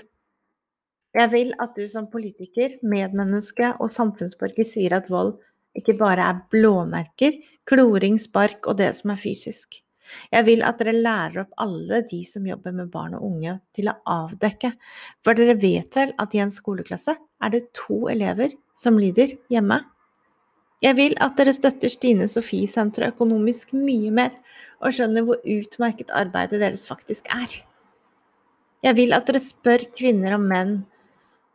Jeg 1.12 1.28
vil 1.32 1.52
at 1.60 1.76
du 1.76 1.84
som 1.92 2.08
politiker, 2.10 2.78
medmenneske 2.82 3.74
og 3.84 3.92
samfunnsborger 3.92 4.66
sier 4.66 4.96
at 4.96 5.10
vold 5.12 5.36
ikke 5.78 5.94
bare 6.00 6.24
er 6.24 6.42
blåmerker, 6.52 7.38
kloring, 7.68 8.18
spark 8.20 8.66
og 8.66 8.80
det 8.80 8.90
som 8.98 9.12
er 9.14 9.20
fysisk. 9.20 9.82
Jeg 10.32 10.46
vil 10.48 10.64
at 10.66 10.80
dere 10.80 10.94
lærer 10.96 11.44
opp 11.44 11.54
alle 11.62 12.02
de 12.08 12.20
som 12.28 12.46
jobber 12.46 12.74
med 12.76 12.90
barn 12.92 13.14
og 13.18 13.24
unge 13.28 13.56
til 13.76 13.90
å 13.90 13.96
avdekke, 14.08 14.72
for 15.24 15.38
dere 15.38 15.58
vet 15.60 15.96
vel 15.96 16.14
at 16.22 16.34
i 16.34 16.42
en 16.42 16.52
skoleklasse 16.52 17.14
er 17.16 17.54
det 17.54 17.68
to 17.76 18.04
elever 18.12 18.54
som 18.78 18.98
lider 19.00 19.36
hjemme. 19.52 19.80
Jeg 20.82 20.98
vil 20.98 21.14
at 21.22 21.36
dere 21.38 21.54
støtter 21.54 21.92
Stine 21.92 22.26
Sofie 22.30 22.66
Senteret 22.70 23.14
økonomisk 23.14 23.70
mye 23.76 24.10
mer, 24.14 24.32
og 24.82 24.96
skjønner 24.96 25.22
hvor 25.22 25.38
utmerket 25.46 26.10
arbeidet 26.10 26.58
deres 26.58 26.82
faktisk 26.88 27.28
er. 27.30 27.52
Jeg 28.82 28.98
vil 28.98 29.14
at 29.14 29.28
dere 29.28 29.38
spør 29.38 29.84
kvinner 29.94 30.34
og 30.34 30.42
menn 30.42 30.80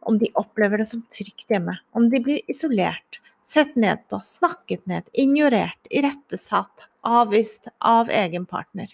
om 0.07 0.15
de 0.21 0.29
opplever 0.39 0.79
det 0.79 0.87
som 0.87 1.03
trygt 1.11 1.51
hjemme, 1.51 1.75
om 1.91 2.07
de 2.07 2.21
blir 2.23 2.39
isolert, 2.47 3.19
sett 3.47 3.75
ned 3.75 4.03
på, 4.09 4.19
snakket 4.23 4.85
ned, 4.85 5.07
ignorert, 5.13 5.87
irettesatt, 5.89 6.87
avvist 7.07 7.69
av 7.79 8.09
egen 8.11 8.45
partner. 8.45 8.91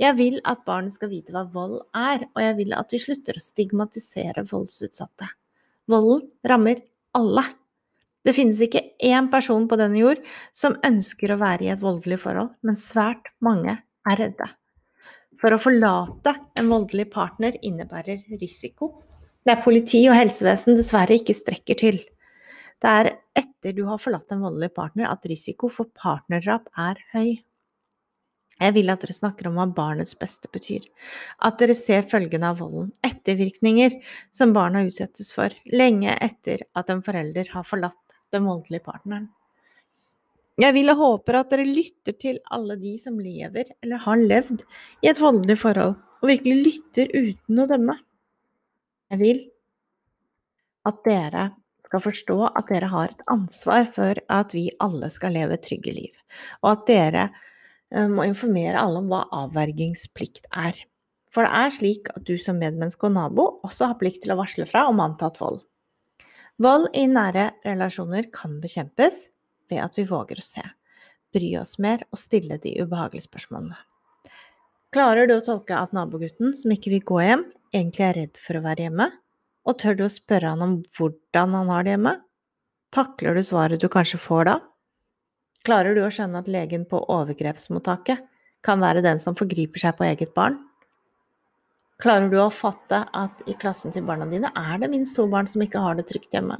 Jeg 0.00 0.16
vil 0.16 0.38
at 0.48 0.62
barn 0.64 0.86
skal 0.92 1.10
vite 1.10 1.34
hva 1.34 1.42
vold 1.50 1.80
er, 1.96 2.22
og 2.30 2.40
jeg 2.40 2.56
vil 2.60 2.76
at 2.78 2.94
vi 2.94 3.00
slutter 3.02 3.36
å 3.36 3.42
stigmatisere 3.42 4.46
voldsutsatte. 4.48 5.28
Volden 5.90 6.30
rammer 6.46 6.80
alle. 7.18 7.44
Det 8.24 8.36
finnes 8.36 8.60
ikke 8.62 8.84
én 9.02 9.28
person 9.32 9.66
på 9.68 9.76
denne 9.80 9.98
jord 9.98 10.22
som 10.56 10.78
ønsker 10.86 11.34
å 11.34 11.40
være 11.40 11.66
i 11.66 11.72
et 11.74 11.82
voldelig 11.82 12.20
forhold, 12.22 12.54
men 12.62 12.78
svært 12.78 13.32
mange 13.44 13.74
er 13.80 14.20
redde. 14.20 14.46
For 15.40 15.56
å 15.56 15.60
forlate 15.60 16.36
en 16.60 16.70
voldelig 16.70 17.08
partner 17.12 17.58
innebærer 17.64 18.22
risiko. 18.40 18.92
Det 19.42 19.56
er 19.56 19.64
politi 19.64 20.04
og 20.06 20.16
helsevesen 20.20 20.78
dessverre 20.78 21.16
ikke 21.16 21.36
strekker 21.36 21.80
til. 21.80 22.00
Det 22.80 22.90
er 23.02 23.10
etter 23.36 23.74
du 23.76 23.84
har 23.88 24.00
forlatt 24.00 24.30
en 24.32 24.42
voldelig 24.44 24.72
partner 24.76 25.10
at 25.10 25.26
risiko 25.28 25.68
for 25.72 25.90
partnerdrap 25.96 26.70
er 26.80 27.00
høy. 27.12 27.40
Jeg 28.60 28.74
vil 28.76 28.92
at 28.92 29.00
dere 29.00 29.16
snakker 29.16 29.48
om 29.48 29.56
hva 29.56 29.66
barnets 29.72 30.16
beste 30.20 30.48
betyr. 30.52 30.84
At 31.44 31.60
dere 31.60 31.76
ser 31.76 32.08
følgene 32.08 32.50
av 32.52 32.60
volden, 32.60 32.90
ettervirkninger 33.04 33.96
som 34.36 34.52
barna 34.56 34.84
utsettes 34.84 35.30
for, 35.32 35.52
lenge 35.72 36.12
etter 36.20 36.66
at 36.76 36.92
en 36.92 37.00
forelder 37.04 37.48
har 37.54 37.68
forlatt 37.68 37.96
den 38.34 38.44
voldelige 38.48 38.84
partneren. 38.84 39.30
Jeg 40.60 40.76
vil 40.76 40.92
og 40.92 41.00
håper 41.00 41.38
at 41.38 41.52
dere 41.54 41.64
lytter 41.64 42.16
til 42.20 42.40
alle 42.52 42.76
de 42.80 42.92
som 43.00 43.16
lever 43.20 43.70
eller 43.80 44.02
har 44.04 44.20
levd 44.20 44.60
i 45.00 45.08
et 45.08 45.20
voldelig 45.20 45.56
forhold, 45.62 45.96
og 46.20 46.28
virkelig 46.28 46.66
lytter 46.66 47.12
uten 47.16 47.62
å 47.62 47.68
dømme. 47.70 47.96
Jeg 49.10 49.22
vil 49.22 49.40
at 50.90 51.00
dere 51.06 51.46
skal 51.84 52.02
forstå 52.04 52.36
at 52.48 52.68
dere 52.70 52.90
har 52.92 53.12
et 53.12 53.24
ansvar 53.32 53.86
for 53.88 54.20
at 54.32 54.54
vi 54.56 54.68
alle 54.82 55.10
skal 55.12 55.34
leve 55.36 55.58
trygge 55.62 55.94
liv, 55.96 56.12
og 56.62 56.74
at 56.74 56.86
dere 56.90 57.24
eh, 57.28 58.08
må 58.10 58.26
informere 58.28 58.80
alle 58.80 59.02
om 59.02 59.10
hva 59.12 59.24
avvergingsplikt 59.44 60.50
er. 60.50 60.78
For 61.30 61.46
det 61.46 61.52
er 61.54 61.74
slik 61.74 62.10
at 62.14 62.26
du 62.26 62.34
som 62.42 62.58
medmenneske 62.58 63.06
og 63.06 63.14
nabo 63.14 63.46
også 63.66 63.92
har 63.92 64.00
plikt 64.00 64.24
til 64.24 64.34
å 64.34 64.40
varsle 64.40 64.66
fra 64.66 64.88
om 64.90 65.02
antatt 65.02 65.38
vold. 65.40 65.62
Vold 66.60 66.90
i 66.98 67.06
nære 67.08 67.52
relasjoner 67.64 68.26
kan 68.34 68.58
bekjempes 68.60 69.28
ved 69.70 69.80
at 69.80 69.94
vi 69.96 70.04
våger 70.10 70.42
å 70.42 70.44
se, 70.44 70.64
bry 71.32 71.54
oss 71.60 71.78
mer 71.80 72.02
og 72.10 72.20
stille 72.20 72.58
de 72.60 72.74
ubehagelige 72.82 73.28
spørsmålene. 73.30 73.78
Klarer 74.90 75.30
du 75.30 75.36
å 75.36 75.44
tolke 75.46 75.78
at 75.78 75.94
nabogutten 75.94 76.50
som 76.58 76.72
ikke 76.74 76.90
vil 76.96 77.04
gå 77.06 77.20
hjem, 77.22 77.44
egentlig 77.70 78.06
er 78.08 78.16
redd 78.18 78.40
for 78.42 78.58
å 78.58 78.64
være 78.64 78.88
hjemme? 78.88 79.06
Og 79.70 79.78
tør 79.78 79.94
du 79.94 80.02
å 80.08 80.10
spørre 80.10 80.50
han 80.50 80.64
om 80.64 80.72
hvordan 80.96 81.54
han 81.54 81.70
har 81.70 81.86
det 81.86 81.94
hjemme? 81.94 82.16
Takler 82.90 83.38
du 83.38 83.44
svaret 83.46 83.82
du 83.82 83.86
kanskje 83.92 84.18
får 84.18 84.48
da? 84.48 84.56
Klarer 85.62 85.94
du 85.94 86.00
å 86.02 86.10
skjønne 86.10 86.40
at 86.42 86.50
legen 86.50 86.88
på 86.90 86.98
overgrepsmottaket 87.12 88.24
kan 88.66 88.82
være 88.82 89.04
den 89.04 89.20
som 89.22 89.36
forgriper 89.38 89.82
seg 89.84 89.94
på 89.98 90.08
eget 90.08 90.34
barn? 90.34 90.58
Klarer 92.00 92.30
du 92.32 92.38
å 92.40 92.48
fatte 92.50 93.04
at 93.14 93.44
i 93.46 93.54
klassen 93.60 93.92
til 93.94 94.06
barna 94.08 94.26
dine 94.26 94.50
er 94.56 94.80
det 94.80 94.90
minst 94.90 95.14
to 95.18 95.28
barn 95.30 95.46
som 95.46 95.62
ikke 95.62 95.82
har 95.84 95.98
det 95.98 96.08
trygt 96.08 96.34
hjemme? 96.34 96.56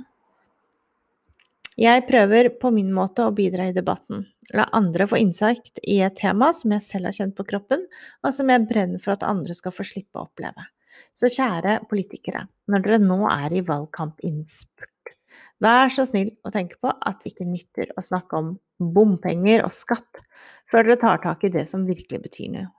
Jeg 1.81 2.05
prøver 2.07 2.51
på 2.61 2.71
min 2.77 2.91
måte 2.93 3.25
å 3.25 3.33
bidra 3.33 3.71
i 3.71 3.75
debatten, 3.75 4.27
la 4.53 4.67
andre 4.77 5.07
få 5.09 5.17
innsikt 5.17 5.81
i 5.89 6.03
et 6.05 6.19
tema 6.21 6.51
som 6.55 6.75
jeg 6.77 6.85
selv 6.85 7.09
har 7.09 7.17
kjent 7.17 7.35
på 7.39 7.47
kroppen, 7.49 7.87
og 8.21 8.37
som 8.37 8.53
jeg 8.53 8.69
brenner 8.69 9.01
for 9.01 9.17
at 9.17 9.25
andre 9.25 9.57
skal 9.57 9.73
få 9.73 9.87
slippe 9.89 10.21
å 10.21 10.27
oppleve. 10.29 10.67
Så 11.17 11.31
kjære 11.33 11.81
politikere, 11.91 12.47
når 12.71 12.85
dere 12.87 12.99
nå 13.03 13.21
er 13.31 13.55
i 13.55 13.63
valgkampinnspurt, 13.67 15.15
vær 15.63 15.93
så 15.93 16.07
snill 16.09 16.33
å 16.45 16.53
tenke 16.55 16.81
på 16.83 16.91
at 16.93 17.21
det 17.23 17.35
ikke 17.35 17.49
nytter 17.49 17.93
å 17.97 18.05
snakke 18.05 18.39
om 18.41 18.53
bompenger 18.81 19.65
og 19.67 19.77
skatt 19.77 20.23
før 20.71 20.87
dere 20.87 21.01
tar 21.01 21.21
tak 21.25 21.45
i 21.45 21.53
det 21.53 21.67
som 21.71 21.87
virkelig 21.89 22.23
betyr 22.25 22.55
noe, 22.55 22.71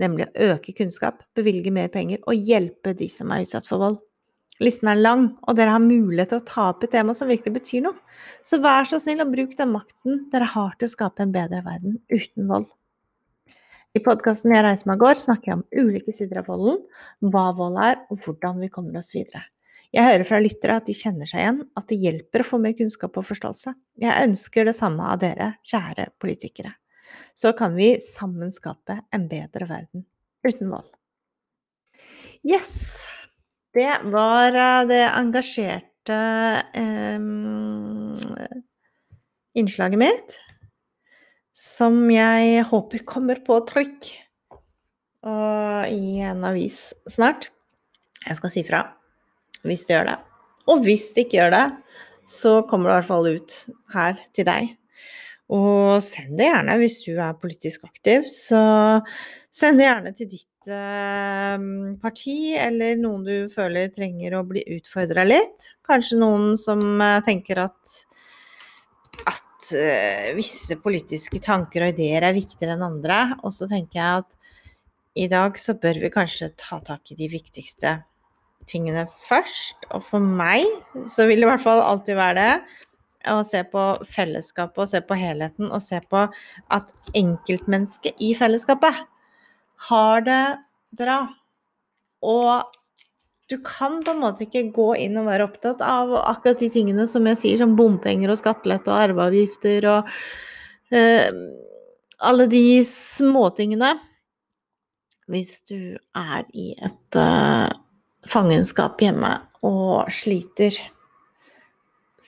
nemlig 0.00 0.28
å 0.28 0.48
øke 0.52 0.74
kunnskap, 0.78 1.22
bevilge 1.36 1.74
mer 1.74 1.92
penger 1.92 2.22
og 2.26 2.38
hjelpe 2.38 2.96
de 2.98 3.10
som 3.12 3.32
er 3.34 3.46
utsatt 3.46 3.68
for 3.68 3.82
vold. 3.82 4.00
Listen 4.62 4.90
er 4.92 5.00
lang, 5.00 5.24
og 5.48 5.56
dere 5.58 5.72
har 5.74 5.82
mulighet 5.82 6.30
til 6.30 6.42
å 6.42 6.46
ta 6.46 6.68
opp 6.70 6.84
et 6.84 6.92
tema 6.94 7.14
som 7.16 7.30
virkelig 7.30 7.56
betyr 7.56 7.82
noe. 7.86 7.96
Så 8.46 8.60
vær 8.62 8.86
så 8.86 9.00
snill 9.02 9.24
og 9.24 9.32
bruk 9.32 9.56
den 9.58 9.72
makten 9.72 10.26
dere 10.32 10.46
har 10.52 10.76
til 10.76 10.90
å 10.90 10.92
skape 10.92 11.24
en 11.24 11.34
bedre 11.34 11.62
verden 11.66 11.96
uten 12.12 12.50
vold. 12.50 12.68
I 13.92 14.00
podkasten 14.00 14.54
Jeg 14.54 14.64
reiser 14.64 14.88
meg 14.88 15.00
går 15.02 15.18
snakker 15.20 15.50
jeg 15.50 15.58
om 15.58 15.64
ulike 15.76 16.12
sider 16.16 16.38
av 16.40 16.46
volden, 16.48 16.78
hva 17.28 17.50
vold 17.56 17.76
er, 17.76 17.98
og 18.08 18.22
hvordan 18.24 18.62
vi 18.62 18.70
kommer 18.72 18.96
oss 18.96 19.10
videre. 19.12 19.42
Jeg 19.92 20.06
hører 20.06 20.24
fra 20.24 20.38
lyttere 20.40 20.78
at 20.80 20.86
de 20.88 20.94
kjenner 20.96 21.28
seg 21.28 21.42
igjen, 21.42 21.58
at 21.76 21.90
det 21.90 21.98
hjelper 22.00 22.40
å 22.40 22.46
få 22.48 22.60
mer 22.62 22.72
kunnskap 22.78 23.18
og 23.20 23.26
forståelse. 23.28 23.74
Jeg 24.00 24.28
ønsker 24.30 24.64
det 24.64 24.72
samme 24.78 25.04
av 25.12 25.20
dere, 25.20 25.50
kjære 25.68 26.06
politikere. 26.22 26.72
Så 27.36 27.52
kan 27.58 27.76
vi 27.76 27.90
sammen 28.00 28.48
skape 28.54 28.96
en 29.12 29.26
bedre 29.28 29.68
verden 29.68 30.06
uten 30.48 30.72
vold. 30.72 30.88
Yes! 32.40 33.04
Det 33.76 33.92
var 34.12 34.56
eh, 34.56 34.86
det 34.88 35.04
engasjerte 35.08 36.16
eh, 36.76 37.28
innslaget 39.60 40.00
mitt. 40.00 40.40
Som 41.52 42.06
jeg 42.10 42.62
håper 42.68 43.04
kommer 43.08 43.40
på 43.44 43.58
trykk 43.68 44.12
og 45.28 45.92
i 45.92 46.18
en 46.24 46.42
avis 46.48 46.92
snart. 47.10 47.50
Jeg 48.24 48.38
skal 48.38 48.52
si 48.54 48.64
fra 48.66 48.82
hvis 49.62 49.84
det 49.86 49.94
gjør 49.94 50.08
det. 50.08 50.18
Og 50.70 50.84
hvis 50.86 51.10
det 51.14 51.26
ikke 51.26 51.38
gjør 51.38 51.52
det, 51.54 51.66
så 52.30 52.54
kommer 52.66 52.88
det 52.88 52.94
i 52.94 52.98
hvert 53.00 53.10
fall 53.10 53.28
ut 53.36 53.58
her 53.94 54.22
til 54.34 54.48
deg. 54.48 54.72
Og 55.52 56.00
send 56.04 56.38
det 56.38 56.48
gjerne 56.48 56.78
hvis 56.80 57.00
du 57.04 57.12
er 57.20 57.38
politisk 57.38 57.84
aktiv. 57.84 58.24
Så 58.32 58.62
send 59.52 59.80
det 59.80 59.88
gjerne 59.88 60.14
til 60.16 60.30
ditt 60.30 60.70
eh, 60.70 61.66
parti, 62.02 62.36
eller 62.56 62.96
noen 63.00 63.26
du 63.26 63.34
føler 63.52 63.92
trenger 63.92 64.38
å 64.38 64.46
bli 64.48 64.64
utfordra 64.78 65.26
litt. 65.28 65.68
Kanskje 65.86 66.22
noen 66.22 66.54
som 66.60 66.80
eh, 67.02 67.20
tenker 67.26 67.66
at, 67.66 67.98
eh, 69.76 70.32
visse 70.36 70.76
politiske 70.82 71.40
tanker 71.42 71.86
og 71.86 71.94
ideer 71.94 72.26
er 72.26 72.36
viktigere 72.36 72.76
enn 72.76 72.86
andre. 72.86 73.20
Og 73.42 73.54
så 73.54 73.68
tenker 73.70 74.00
jeg 74.00 74.22
at 74.24 74.38
i 75.22 75.28
dag 75.28 75.58
så 75.60 75.76
bør 75.78 76.00
vi 76.02 76.12
kanskje 76.12 76.52
ta 76.60 76.80
tak 76.84 77.12
i 77.12 77.18
de 77.18 77.28
viktigste 77.32 77.98
tingene 78.70 79.06
først. 79.28 79.86
Og 79.92 80.04
for 80.06 80.22
meg 80.22 80.66
så 81.10 81.28
vil 81.28 81.42
det 81.42 81.48
i 81.48 81.52
hvert 81.52 81.64
fall 81.64 81.82
alltid 81.84 82.18
være 82.18 82.40
det 82.40 83.30
å 83.30 83.42
se 83.46 83.62
på 83.70 83.82
fellesskapet 84.10 84.82
og 84.82 84.90
se 84.90 85.00
på 85.06 85.18
helheten 85.18 85.70
og 85.70 85.82
se 85.84 86.00
på 86.10 86.24
at 86.74 87.12
enkeltmennesket 87.18 88.18
i 88.22 88.32
fellesskapet 88.34 89.04
har 89.88 90.24
det 90.26 90.42
bra. 90.98 91.20
Og 92.22 92.81
du 93.50 93.58
kan 93.64 93.98
på 94.04 94.14
en 94.14 94.22
måte 94.22 94.46
ikke 94.46 94.68
gå 94.74 94.88
inn 95.02 95.18
og 95.20 95.26
være 95.28 95.46
opptatt 95.48 95.82
av 95.84 96.12
akkurat 96.20 96.62
de 96.62 96.70
tingene 96.72 97.06
som 97.10 97.26
jeg 97.28 97.40
sier, 97.40 97.58
som 97.60 97.74
bompenger 97.78 98.32
og 98.32 98.38
skattelette 98.40 98.92
og 98.92 99.00
arveavgifter 99.08 99.88
og 99.90 100.12
eh, 100.94 101.28
alle 102.22 102.48
de 102.50 102.64
småtingene. 102.86 103.92
Hvis 105.32 105.60
du 105.68 105.98
er 106.18 106.48
i 106.54 106.72
et 106.78 107.18
eh, 107.18 107.68
fangenskap 108.28 109.00
hjemme 109.02 109.36
og 109.66 110.10
sliter 110.12 110.76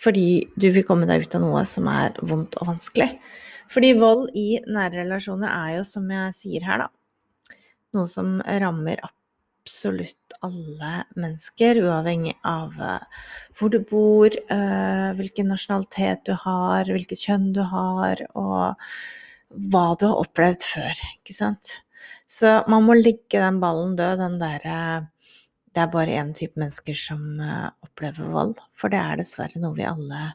fordi 0.05 0.45
du 0.61 0.69
vil 0.75 0.85
komme 0.85 1.09
deg 1.09 1.25
ut 1.25 1.35
av 1.39 1.41
noe 1.41 1.63
som 1.69 1.87
er 1.89 2.19
vondt 2.29 2.59
og 2.61 2.75
vanskelig. 2.75 3.07
Fordi 3.73 3.95
vold 3.97 4.35
i 4.37 4.59
nære 4.69 5.01
relasjoner 5.01 5.49
er 5.49 5.71
jo, 5.79 5.85
som 5.89 6.11
jeg 6.13 6.35
sier 6.37 6.67
her, 6.69 6.85
da, 6.85 7.57
noe 7.97 8.11
som 8.11 8.37
rammer 8.45 9.01
absolutt 9.65 10.35
alle 10.45 11.05
mennesker, 11.17 11.79
uavhengig 11.81 12.35
av 12.45 12.75
eh, 12.85 13.23
hvor 13.57 13.73
du 13.73 13.79
bor, 13.89 14.29
eh, 14.29 15.13
hvilken 15.17 15.49
nasjonalitet 15.49 16.27
du 16.29 16.35
har, 16.37 16.85
hvilket 16.85 17.23
kjønn 17.25 17.53
du 17.57 17.63
har, 17.71 18.21
og 18.37 18.77
hva 19.73 19.85
du 19.97 20.05
har 20.11 20.21
opplevd 20.21 20.67
før, 20.69 21.01
ikke 21.17 21.37
sant. 21.37 21.79
Så 22.29 22.59
man 22.69 22.85
må 22.85 22.97
legge 22.99 23.41
den 23.41 23.61
ballen 23.63 23.97
død, 23.97 24.21
den 24.21 24.41
derre 24.43 24.79
det 25.75 25.83
er 25.83 25.91
bare 25.91 26.15
én 26.21 26.29
type 26.37 26.61
mennesker 26.61 26.95
som 26.95 27.41
eh, 27.41 27.71
opplever 27.83 28.29
vold, 28.35 28.59
for 28.77 28.93
det 28.93 29.01
er 29.01 29.17
dessverre 29.19 29.63
noe 29.63 29.75
vi 29.79 29.87
alle 29.89 30.35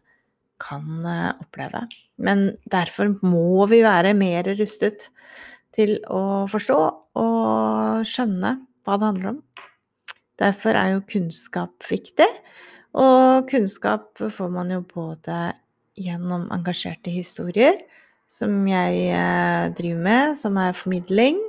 kan 0.59 1.05
oppleve. 1.39 1.85
Men 2.19 2.49
derfor 2.67 3.13
må 3.23 3.63
vi 3.71 3.79
være 3.85 4.11
mer 4.17 4.49
rustet 4.59 5.05
til 5.71 5.93
å 6.11 6.49
forstå 6.51 6.79
og 7.21 8.09
skjønne 8.09 8.57
hva 8.89 8.99
det 8.99 9.09
handler 9.11 9.31
om. 9.35 9.39
Derfor 10.39 10.77
er 10.79 10.93
jo 10.93 11.07
kunnskap 11.09 11.89
viktig, 11.89 12.27
og 12.99 13.49
kunnskap 13.51 14.17
får 14.17 14.53
man 14.53 14.71
jo 14.73 14.81
både 14.87 15.51
gjennom 15.99 16.47
engasjerte 16.55 17.11
historier, 17.11 17.77
som 18.29 18.63
jeg 18.69 19.09
eh, 19.11 19.67
driver 19.77 20.01
med, 20.05 20.37
som 20.39 20.57
er 20.61 20.77
formidling. 20.77 21.39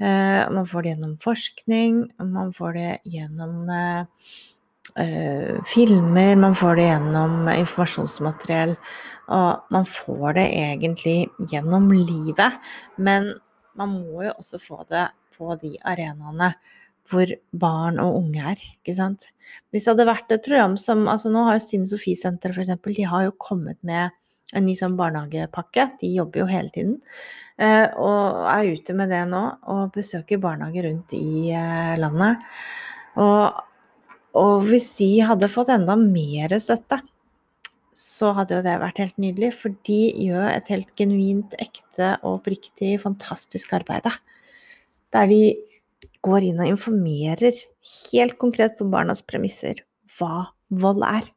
Eh, 0.00 0.42
man 0.52 0.68
får 0.68 0.84
det 0.84 0.94
gjennom 0.94 1.16
forskning, 1.20 2.00
man 2.32 2.52
får 2.56 2.76
det 2.76 2.90
gjennom 3.12 3.68
uh, 3.68 4.04
filmer, 5.68 6.36
man 6.40 6.56
får 6.56 6.76
det 6.78 6.86
gjennom 6.88 7.48
informasjonsmateriell. 7.52 8.76
Og 9.36 9.72
man 9.74 9.88
får 9.88 10.36
det 10.38 10.48
egentlig 10.60 11.18
gjennom 11.52 11.90
livet. 11.92 12.60
Men 12.96 13.32
man 13.76 13.96
må 14.00 14.24
jo 14.26 14.34
også 14.36 14.60
få 14.60 14.84
det 14.90 15.08
på 15.40 15.56
de 15.64 15.74
arenaene 15.88 16.52
hvor 17.10 17.30
barn 17.56 17.98
og 17.98 18.20
unge 18.20 18.42
er, 18.52 18.60
ikke 18.76 18.94
sant. 18.94 19.26
Hvis 19.72 19.86
det 19.86 19.94
hadde 19.94 20.08
vært 20.12 20.32
et 20.34 20.44
program 20.44 20.76
som 20.78 21.08
altså 21.10 21.32
Nå 21.32 21.42
har 21.48 21.58
jo 21.58 21.64
Stine 21.64 21.88
Sofie 21.90 22.18
Senter 22.18 22.54
f.eks. 22.54 22.70
De 22.86 23.06
har 23.08 23.26
jo 23.26 23.36
kommet 23.40 23.80
med 23.86 24.14
en 24.56 24.66
ny 24.66 24.74
sånn 24.78 24.96
barnehagepakke. 24.98 25.88
De 26.00 26.10
jobber 26.14 26.42
jo 26.42 26.48
hele 26.50 26.72
tiden. 26.74 26.96
Eh, 27.60 27.86
og 27.98 28.46
er 28.50 28.70
ute 28.74 28.96
med 28.98 29.12
det 29.12 29.22
nå, 29.30 29.42
og 29.70 29.92
besøker 29.94 30.42
barnehager 30.42 30.88
rundt 30.88 31.14
i 31.18 31.50
eh, 31.54 31.94
landet. 32.00 32.42
Og, 33.20 33.60
og 34.38 34.66
hvis 34.68 34.90
de 34.98 35.12
hadde 35.26 35.50
fått 35.50 35.72
enda 35.74 35.96
mer 35.98 36.56
støtte, 36.62 37.00
så 38.00 38.30
hadde 38.36 38.56
jo 38.56 38.64
det 38.64 38.78
vært 38.80 39.00
helt 39.02 39.18
nydelig. 39.22 39.52
For 39.60 39.76
de 39.86 40.00
gjør 40.26 40.48
et 40.50 40.70
helt 40.72 40.90
genuint, 40.98 41.54
ekte 41.62 42.14
og 42.20 42.40
oppriktig 42.40 42.96
fantastisk 43.02 43.74
arbeid. 43.76 44.08
Der 45.14 45.28
de 45.30 45.42
går 46.24 46.46
inn 46.50 46.60
og 46.60 46.70
informerer 46.70 47.56
helt 48.12 48.38
konkret 48.40 48.76
på 48.78 48.88
barnas 48.92 49.22
premisser 49.26 49.82
hva 50.18 50.50
vold 50.70 51.04
er. 51.06 51.28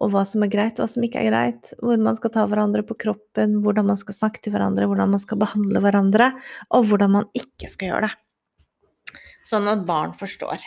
Og 0.00 0.14
hva 0.14 0.22
som 0.24 0.44
er 0.44 0.50
greit, 0.52 0.78
hva 0.80 0.86
som 0.88 1.04
ikke 1.04 1.20
er 1.20 1.28
greit. 1.28 1.72
Hvor 1.82 2.00
man 2.00 2.16
skal 2.16 2.32
ta 2.34 2.46
hverandre 2.48 2.82
på 2.86 2.96
kroppen, 3.02 3.58
hvordan 3.64 3.90
man 3.90 3.98
skal 4.00 4.16
snakke 4.16 4.40
til 4.40 4.54
hverandre, 4.54 4.88
hvordan 4.88 5.12
man 5.12 5.20
skal 5.20 5.40
behandle 5.40 5.82
hverandre, 5.84 6.30
og 6.72 6.88
hvordan 6.88 7.16
man 7.18 7.28
ikke 7.36 7.68
skal 7.68 7.92
gjøre 7.92 8.08
det. 8.08 8.14
Sånn 9.50 9.68
at 9.68 9.84
barn 9.88 10.14
forstår. 10.16 10.62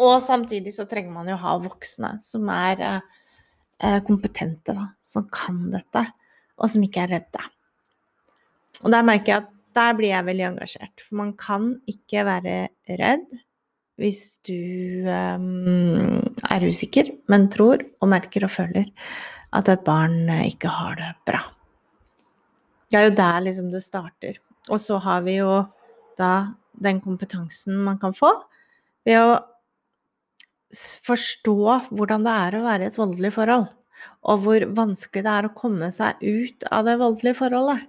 Og 0.00 0.16
samtidig 0.24 0.74
så 0.76 0.84
trenger 0.88 1.12
man 1.12 1.28
jo 1.30 1.38
ha 1.40 1.56
voksne 1.60 2.16
som 2.24 2.48
er 2.52 2.82
eh, 2.86 4.00
kompetente, 4.04 4.76
da. 4.76 4.90
Som 5.04 5.28
kan 5.32 5.66
dette, 5.72 6.04
og 6.56 6.72
som 6.72 6.84
ikke 6.84 7.04
er 7.04 7.14
redde. 7.16 7.44
Og 8.84 8.92
der 8.92 9.04
merker 9.06 9.32
jeg 9.32 9.44
at 9.44 9.52
der 9.76 9.96
blir 9.98 10.12
jeg 10.12 10.26
veldig 10.26 10.46
engasjert. 10.50 11.02
For 11.04 11.20
man 11.20 11.34
kan 11.40 11.74
ikke 11.90 12.24
være 12.28 12.56
redd 13.00 13.26
hvis 13.96 14.36
du 14.44 15.08
um, 15.08 16.18
er 16.52 16.66
usikker, 16.68 17.08
men 17.32 17.48
tror 17.52 17.80
og 18.04 18.10
merker 18.12 18.44
og 18.44 18.52
føler 18.52 18.90
at 19.56 19.70
et 19.72 19.84
barn 19.86 20.28
ikke 20.44 20.68
har 20.68 20.98
det 20.98 21.12
bra. 21.28 21.40
Det 22.92 22.98
er 22.98 23.08
jo 23.08 23.16
der 23.18 23.40
liksom 23.46 23.70
det 23.72 23.82
starter. 23.82 24.36
Og 24.70 24.80
så 24.82 24.98
har 25.02 25.24
vi 25.24 25.38
jo 25.38 25.62
da 26.18 26.52
den 26.76 27.00
kompetansen 27.00 27.78
man 27.86 27.98
kan 28.02 28.12
få 28.16 28.30
ved 29.06 29.22
å 29.22 29.38
forstå 31.06 31.56
hvordan 31.94 32.26
det 32.26 32.36
er 32.44 32.56
å 32.58 32.64
være 32.66 32.84
i 32.84 32.90
et 32.90 32.98
voldelig 32.98 33.32
forhold, 33.36 33.68
og 34.28 34.42
hvor 34.44 34.66
vanskelig 34.76 35.24
det 35.24 35.32
er 35.32 35.48
å 35.48 35.54
komme 35.56 35.88
seg 35.94 36.20
ut 36.20 36.66
av 36.68 36.88
det 36.88 36.98
voldelige 37.00 37.38
forholdet. 37.38 37.86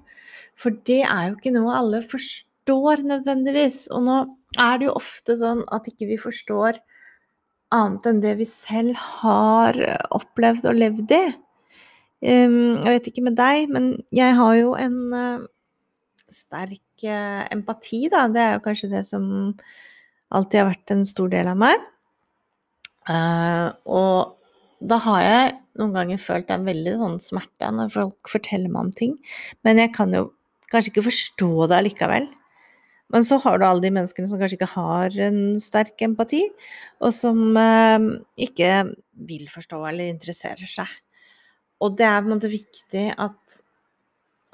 For 0.58 0.76
det 0.89 1.04
er 1.06 1.30
jo 1.30 1.38
ikke 1.38 1.54
noe 1.56 1.76
alle 1.78 2.02
forstår 2.06 3.04
nødvendigvis. 3.06 3.86
Og 3.93 4.06
nå 4.08 4.20
er 4.60 4.80
det 4.80 4.89
jo 4.89 4.96
ofte 4.98 5.38
sånn 5.39 5.63
at 5.74 5.89
ikke 5.89 6.10
vi 6.10 6.20
forstår 6.22 6.80
annet 7.76 8.08
enn 8.08 8.24
det 8.24 8.38
vi 8.39 8.48
selv 8.48 8.96
har 9.22 9.78
opplevd 10.15 10.70
og 10.70 10.80
levd 10.80 11.13
i. 11.17 11.26
jeg 12.24 12.93
vet 12.96 13.10
ikke 13.12 13.26
med 13.28 13.38
deg, 13.38 13.67
men 13.70 13.91
jeg 14.15 14.38
har 14.39 14.56
jo 14.58 14.72
en 14.80 14.98
eh, 15.13 15.46
sterk 16.34 17.06
eh, 17.06 17.43
empati, 17.54 18.08
da. 18.10 18.26
Det 18.32 18.41
er 18.41 18.56
jo 18.56 18.63
kanskje 18.65 18.89
det 18.96 19.04
som 19.06 19.28
alltid 20.34 20.62
har 20.62 20.72
vært 20.72 20.96
en 20.96 21.06
stor 21.08 21.30
del 21.32 21.52
av 21.52 21.60
meg. 21.60 21.84
Eh, 23.12 23.67
og 23.86 24.38
da 24.88 25.00
har 25.04 25.22
jeg 25.24 25.54
noen 25.78 25.93
ganger 25.93 26.22
følt 26.22 26.52
en 26.54 26.65
veldig 26.67 26.96
sånn 27.00 27.20
smerte 27.22 27.70
når 27.74 27.93
folk 27.93 28.32
forteller 28.32 28.72
meg 28.72 28.88
om 28.88 28.91
ting. 28.96 29.13
Men 29.65 29.82
jeg 29.82 29.93
kan 29.96 30.13
jo 30.15 30.28
kanskje 30.71 30.91
ikke 30.91 31.08
forstå 31.08 31.51
det 31.69 31.77
allikevel. 31.80 32.27
Men 33.13 33.23
så 33.23 33.38
har 33.39 33.60
du 33.60 33.65
alle 33.65 33.86
de 33.86 33.91
menneskene 33.95 34.27
som 34.27 34.39
kanskje 34.39 34.58
ikke 34.60 34.73
har 34.73 35.13
en 35.27 35.39
sterk 35.63 36.01
empati, 36.03 36.41
og 36.99 37.13
som 37.15 37.39
eh, 37.60 38.08
ikke 38.47 38.71
vil 39.30 39.45
forstå 39.51 39.80
eller 39.88 40.12
interesserer 40.12 40.67
seg. 40.67 40.89
Og 41.84 41.95
det 41.95 42.08
er 42.08 42.19
på 42.19 42.27
en 42.27 42.36
måte 42.36 42.51
viktig 42.51 43.06
at, 43.15 43.60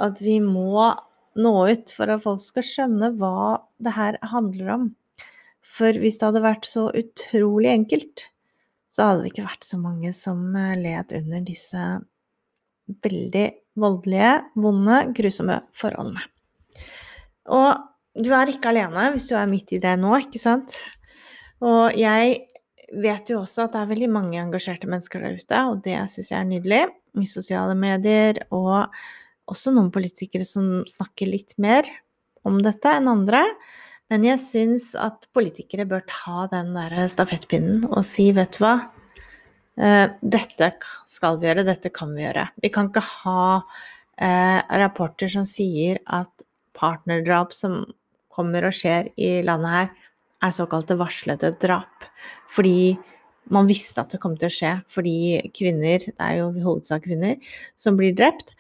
at 0.04 0.22
vi 0.22 0.38
må 0.44 0.92
nå 1.40 1.54
ut 1.72 1.94
for 1.96 2.14
at 2.14 2.22
folk 2.22 2.44
skal 2.44 2.68
skjønne 2.68 3.14
hva 3.18 3.64
det 3.82 3.96
her 3.96 4.20
handler 4.34 4.70
om. 4.76 4.86
For 5.74 5.98
hvis 5.98 6.20
det 6.20 6.30
hadde 6.30 6.46
vært 6.46 6.70
så 6.70 6.90
utrolig 6.94 7.72
enkelt, 7.72 8.28
så 8.94 9.08
hadde 9.08 9.24
det 9.24 9.32
ikke 9.32 9.48
vært 9.48 9.66
så 9.66 9.80
mange 9.82 10.12
som 10.14 10.52
let 10.54 10.84
led 10.84 11.16
under 11.24 11.46
disse 11.48 11.86
veldig 13.02 13.48
voldelige, 13.80 14.36
vonde, 14.60 15.00
grusomme 15.18 15.60
forholdene. 15.76 16.24
Og 17.54 17.72
du 18.14 18.30
er 18.36 18.52
ikke 18.52 18.72
alene 18.72 19.10
hvis 19.16 19.30
du 19.32 19.38
er 19.38 19.50
midt 19.50 19.74
i 19.74 19.82
det 19.82 19.96
nå, 20.02 20.14
ikke 20.22 20.42
sant? 20.42 20.76
Og 21.64 21.96
jeg 21.98 22.36
vet 22.94 23.32
jo 23.32 23.42
også 23.42 23.66
at 23.66 23.74
det 23.74 23.82
er 23.82 23.92
veldig 23.94 24.10
mange 24.14 24.42
engasjerte 24.42 24.90
mennesker 24.90 25.24
der 25.24 25.40
ute, 25.40 25.64
og 25.72 25.82
det 25.86 25.98
syns 26.12 26.32
jeg 26.32 26.40
er 26.40 26.50
nydelig. 26.50 26.84
I 27.14 27.28
sosiale 27.30 27.76
medier, 27.78 28.40
og 28.54 28.90
også 29.50 29.74
noen 29.74 29.92
politikere 29.94 30.46
som 30.48 30.82
snakker 30.90 31.30
litt 31.30 31.54
mer 31.62 31.86
om 32.48 32.58
dette 32.64 32.90
enn 32.90 33.10
andre. 33.12 33.44
Men 34.12 34.26
jeg 34.28 34.42
syns 34.42 34.92
at 35.00 35.28
politikere 35.36 35.86
bør 35.90 36.04
ta 36.10 36.48
den 36.52 36.74
der 36.76 36.96
stafettpinnen 37.10 37.86
og 37.92 38.02
si, 38.08 38.32
vet 38.36 38.58
du 38.58 38.64
hva, 38.66 38.76
dette 39.74 40.68
skal 41.10 41.40
vi 41.42 41.48
gjøre, 41.48 41.66
dette 41.66 41.90
kan 41.94 42.12
vi 42.14 42.22
gjøre. 42.26 42.48
Vi 42.62 42.70
kan 42.74 42.92
ikke 42.92 43.02
ha 43.08 43.46
eh, 44.22 44.60
rapporter 44.84 45.32
som 45.32 45.48
sier 45.48 45.98
at 46.06 46.46
partnerdrap 46.78 47.56
som 47.58 47.82
kommer 48.34 48.68
og 48.68 48.76
skjer 48.76 49.12
i 49.18 49.42
landet 49.46 49.74
her, 49.74 49.90
er 50.44 50.52
såkalte 50.52 50.98
varslede 51.00 51.54
drap. 51.62 52.06
Fordi 52.52 52.96
man 53.54 53.68
visste 53.68 54.02
at 54.02 54.14
det 54.14 54.22
kom 54.24 54.36
til 54.40 54.50
å 54.50 54.54
skje, 54.54 54.72
fordi 54.92 55.16
kvinner, 55.56 56.04
det 56.04 56.24
er 56.24 56.40
jo 56.40 56.50
i 56.56 56.64
hovedsak 56.64 57.06
kvinner, 57.08 57.38
som 57.80 57.98
blir 58.00 58.16
drept, 58.16 58.54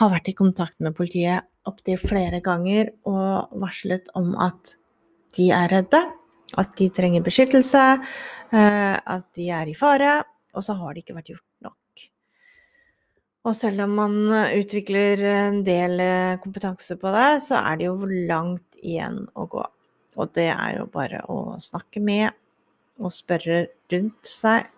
har 0.00 0.12
vært 0.12 0.30
i 0.30 0.36
kontakt 0.36 0.78
med 0.82 0.96
politiet 0.96 1.46
opptil 1.68 1.98
flere 2.00 2.42
ganger 2.44 2.90
og 3.08 3.54
varslet 3.62 4.10
om 4.18 4.34
at 4.42 4.74
de 5.38 5.48
er 5.54 5.70
redde, 5.72 6.00
at 6.60 6.74
de 6.78 6.90
trenger 6.94 7.24
beskyttelse, 7.26 7.84
eh, 8.54 8.94
at 8.98 9.26
de 9.38 9.48
er 9.50 9.70
i 9.70 9.76
fare, 9.78 10.20
og 10.54 10.64
så 10.64 10.76
har 10.78 10.94
det 10.94 11.04
ikke 11.04 11.18
vært 11.18 11.34
gjort 11.34 11.48
nok. 11.66 11.84
Og 13.44 13.52
selv 13.52 13.84
om 13.84 13.96
man 13.98 14.14
eh, 14.32 14.54
utvikler 14.62 15.20
en 15.28 15.60
del 15.66 16.00
eh, 16.00 16.36
kompetanse 16.40 16.96
på 17.00 17.12
det, 17.12 17.42
så 17.44 17.60
er 17.60 17.76
det 17.80 17.90
jo 17.90 18.08
langt 18.30 18.78
igjen 18.80 19.20
å 19.36 19.44
gå. 19.52 19.64
Og 20.16 20.30
det 20.36 20.48
er 20.54 20.78
jo 20.78 20.86
bare 20.92 21.20
å 21.28 21.58
snakke 21.60 22.00
med 22.00 22.30
og 23.02 23.12
spørre 23.12 23.66
rundt 23.92 24.30
seg 24.30 24.70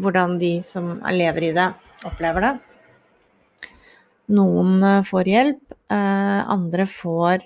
hvordan 0.00 0.38
de 0.40 0.52
som 0.64 0.94
lever 1.12 1.50
i 1.50 1.54
det, 1.56 1.66
opplever 2.08 2.46
det. 2.46 2.54
Noen 4.38 4.78
eh, 4.86 5.04
får 5.04 5.32
hjelp, 5.34 5.76
andre 5.90 6.84
får 6.86 7.42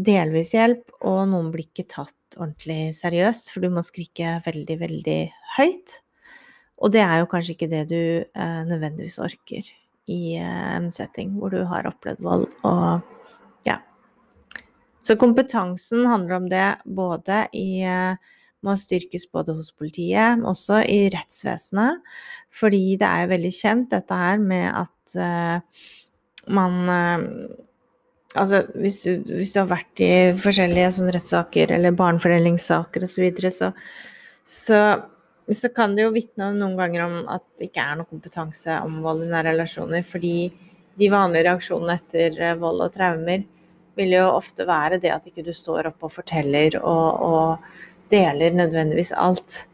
delvis 0.00 0.52
hjelp, 0.56 0.88
og 1.06 1.22
noen 1.30 1.52
blir 1.54 1.68
ikke 1.68 1.86
tatt 1.88 2.36
ordentlig 2.36 2.96
seriøst, 2.98 3.52
for 3.54 3.62
du 3.62 3.70
må 3.72 3.84
skrike 3.86 4.40
veldig, 4.44 4.76
veldig 4.82 5.20
høyt. 5.56 6.00
Og 6.80 6.92
det 6.94 7.02
er 7.04 7.20
jo 7.20 7.28
kanskje 7.30 7.54
ikke 7.56 7.70
det 7.70 7.84
du 7.90 8.00
eh, 8.00 8.60
nødvendigvis 8.68 9.20
orker 9.22 9.68
i 10.10 10.20
eh, 10.40 10.66
en 10.76 10.90
setting 10.94 11.36
hvor 11.36 11.52
du 11.52 11.62
har 11.68 11.88
opplevd 11.90 12.24
vold 12.24 12.46
og 12.66 13.00
ja. 13.68 13.78
Så 15.04 15.16
kompetansen 15.20 16.06
handler 16.08 16.40
om 16.40 16.48
det 16.50 16.68
både 16.84 17.44
i 17.56 17.82
eh, 17.84 18.36
må 18.66 18.76
styrkes 18.76 19.26
både 19.32 19.54
hos 19.56 19.72
politiet, 19.72 20.36
men 20.36 20.48
også 20.48 20.82
i 20.88 21.08
rettsvesenet. 21.12 22.02
Fordi 22.52 22.96
det 23.00 23.08
er 23.08 23.24
jo 23.24 23.32
veldig 23.34 23.52
kjent 23.56 23.90
dette 23.94 24.20
her 24.22 24.40
med 24.42 24.66
at 24.68 25.16
eh, 25.16 25.82
man 26.52 26.80
uh, 26.88 27.58
Altså 28.38 28.60
hvis 28.78 29.00
du, 29.02 29.24
hvis 29.26 29.50
du, 29.50 29.56
har 29.58 29.72
vært 29.72 30.00
i 30.06 30.30
forskjellige 30.38 30.92
sånn 30.94 31.08
rettssaker 31.10 31.72
eller 31.74 31.96
barnefordelingssaker 31.98 33.02
osv., 33.02 33.10
så, 33.10 33.22
videre, 33.24 33.50
så, 33.50 33.70
så 34.46 34.78
så 35.56 35.70
kan 35.74 35.96
det 35.96 36.04
jo 36.04 36.14
vitne 36.14 36.50
noen 36.54 36.76
ganger 36.78 37.06
om 37.06 37.16
at 37.32 37.44
det 37.58 37.70
ikke 37.70 37.84
er 37.84 37.98
noe 37.98 38.10
kompetanse 38.10 38.76
om 38.84 39.00
vold 39.04 39.24
i 39.24 39.30
nære 39.30 39.54
relasjoner. 39.54 40.04
Fordi 40.06 40.34
de 41.00 41.08
vanlige 41.10 41.46
reaksjonene 41.48 41.96
etter 41.98 42.36
eh, 42.38 42.58
vold 42.60 42.84
og 42.84 42.92
traumer 42.94 43.46
vil 43.98 44.14
jo 44.14 44.26
ofte 44.32 44.66
være 44.68 45.00
det 45.02 45.12
at 45.12 45.26
ikke 45.28 45.44
du 45.46 45.52
står 45.56 45.90
opp 45.90 46.06
og 46.06 46.14
forteller 46.14 46.76
og, 46.80 47.08
og 47.26 48.12
deler 48.12 48.54
nødvendigvis 48.56 49.12
alt 49.16 49.64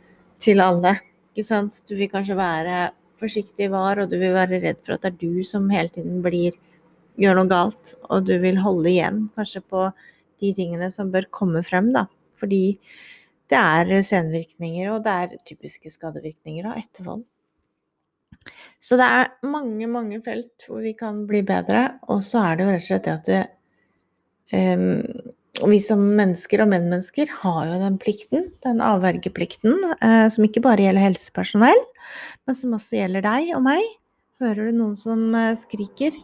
til 0.43 0.63
alle. 0.65 0.97
Ikke 1.35 1.47
sant? 1.47 1.83
Du 1.89 1.97
vil 1.99 2.11
kanskje 2.13 2.39
være 2.39 2.91
forsiktig 3.21 3.71
var, 3.73 4.01
og 4.01 4.11
du 4.11 4.19
vil 4.21 4.35
være 4.37 4.61
redd 4.63 4.83
for 4.85 4.97
at 4.97 5.05
det 5.05 5.15
er 5.15 5.21
du 5.21 5.45
som 5.47 5.71
hele 5.73 5.93
tiden 5.93 6.21
blir 6.25 6.57
gjør 7.21 7.39
noe 7.39 7.49
galt, 7.49 7.95
og 8.13 8.27
du 8.29 8.35
vil 8.43 8.59
holde 8.61 8.91
igjen 8.91 9.23
kanskje 9.37 9.63
på 9.65 9.87
de 10.43 10.53
tingene 10.57 10.91
som 10.93 11.13
bør 11.13 11.29
komme 11.33 11.63
frem, 11.65 11.89
da. 11.95 12.05
Fordi 12.37 12.77
det 13.53 13.59
er 13.59 14.03
senvirkninger, 14.07 14.91
og 14.93 15.03
det 15.07 15.15
er 15.23 15.41
typiske 15.47 15.91
skadevirkninger 15.93 16.67
av 16.67 16.81
ettervold. 16.81 17.25
Så 18.83 18.99
det 18.99 19.07
er 19.07 19.33
mange, 19.47 19.89
mange 19.91 20.21
felt 20.25 20.67
hvor 20.69 20.83
vi 20.85 20.93
kan 20.99 21.25
bli 21.29 21.43
bedre, 21.47 21.97
og 22.13 22.23
så 22.27 22.45
er 22.45 22.59
det 22.59 22.67
jo 22.67 22.75
rett 22.75 22.85
og 22.85 22.89
slett 22.89 23.07
det 23.07 23.15
at 23.15 23.31
det, 23.31 23.43
um, 24.55 25.71
vi 25.73 25.81
som 25.83 26.03
mennesker 26.19 26.63
og 26.63 26.71
medmennesker 26.71 27.33
har 27.43 27.61
jo 27.71 27.79
den 27.81 27.99
plikten, 28.03 28.51
den 28.67 28.83
avvergeplikten, 28.85 29.79
uh, 30.03 30.27
som 30.33 30.47
ikke 30.47 30.63
bare 30.67 30.87
gjelder 30.87 31.09
helsepersonell, 31.09 31.83
men 32.47 32.59
som 32.59 32.77
også 32.77 33.01
gjelder 33.01 33.27
deg 33.27 33.55
og 33.57 33.65
meg. 33.67 33.87
Hører 34.43 34.69
du 34.69 34.79
noen 34.83 34.99
som 35.01 35.31
skriker, 35.59 36.19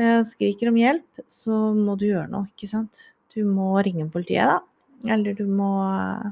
uh, 0.00 0.20
skriker 0.28 0.70
om 0.70 0.78
hjelp, 0.80 1.24
så 1.28 1.72
må 1.76 1.98
du 2.00 2.08
gjøre 2.12 2.30
noe, 2.32 2.48
ikke 2.54 2.70
sant. 2.70 3.10
Du 3.34 3.42
må 3.48 3.72
ringe 3.82 4.06
politiet, 4.12 4.46
da. 4.46 4.62
Eller 5.08 5.34
du 5.34 5.44
må 5.48 5.70
eh, 5.88 6.30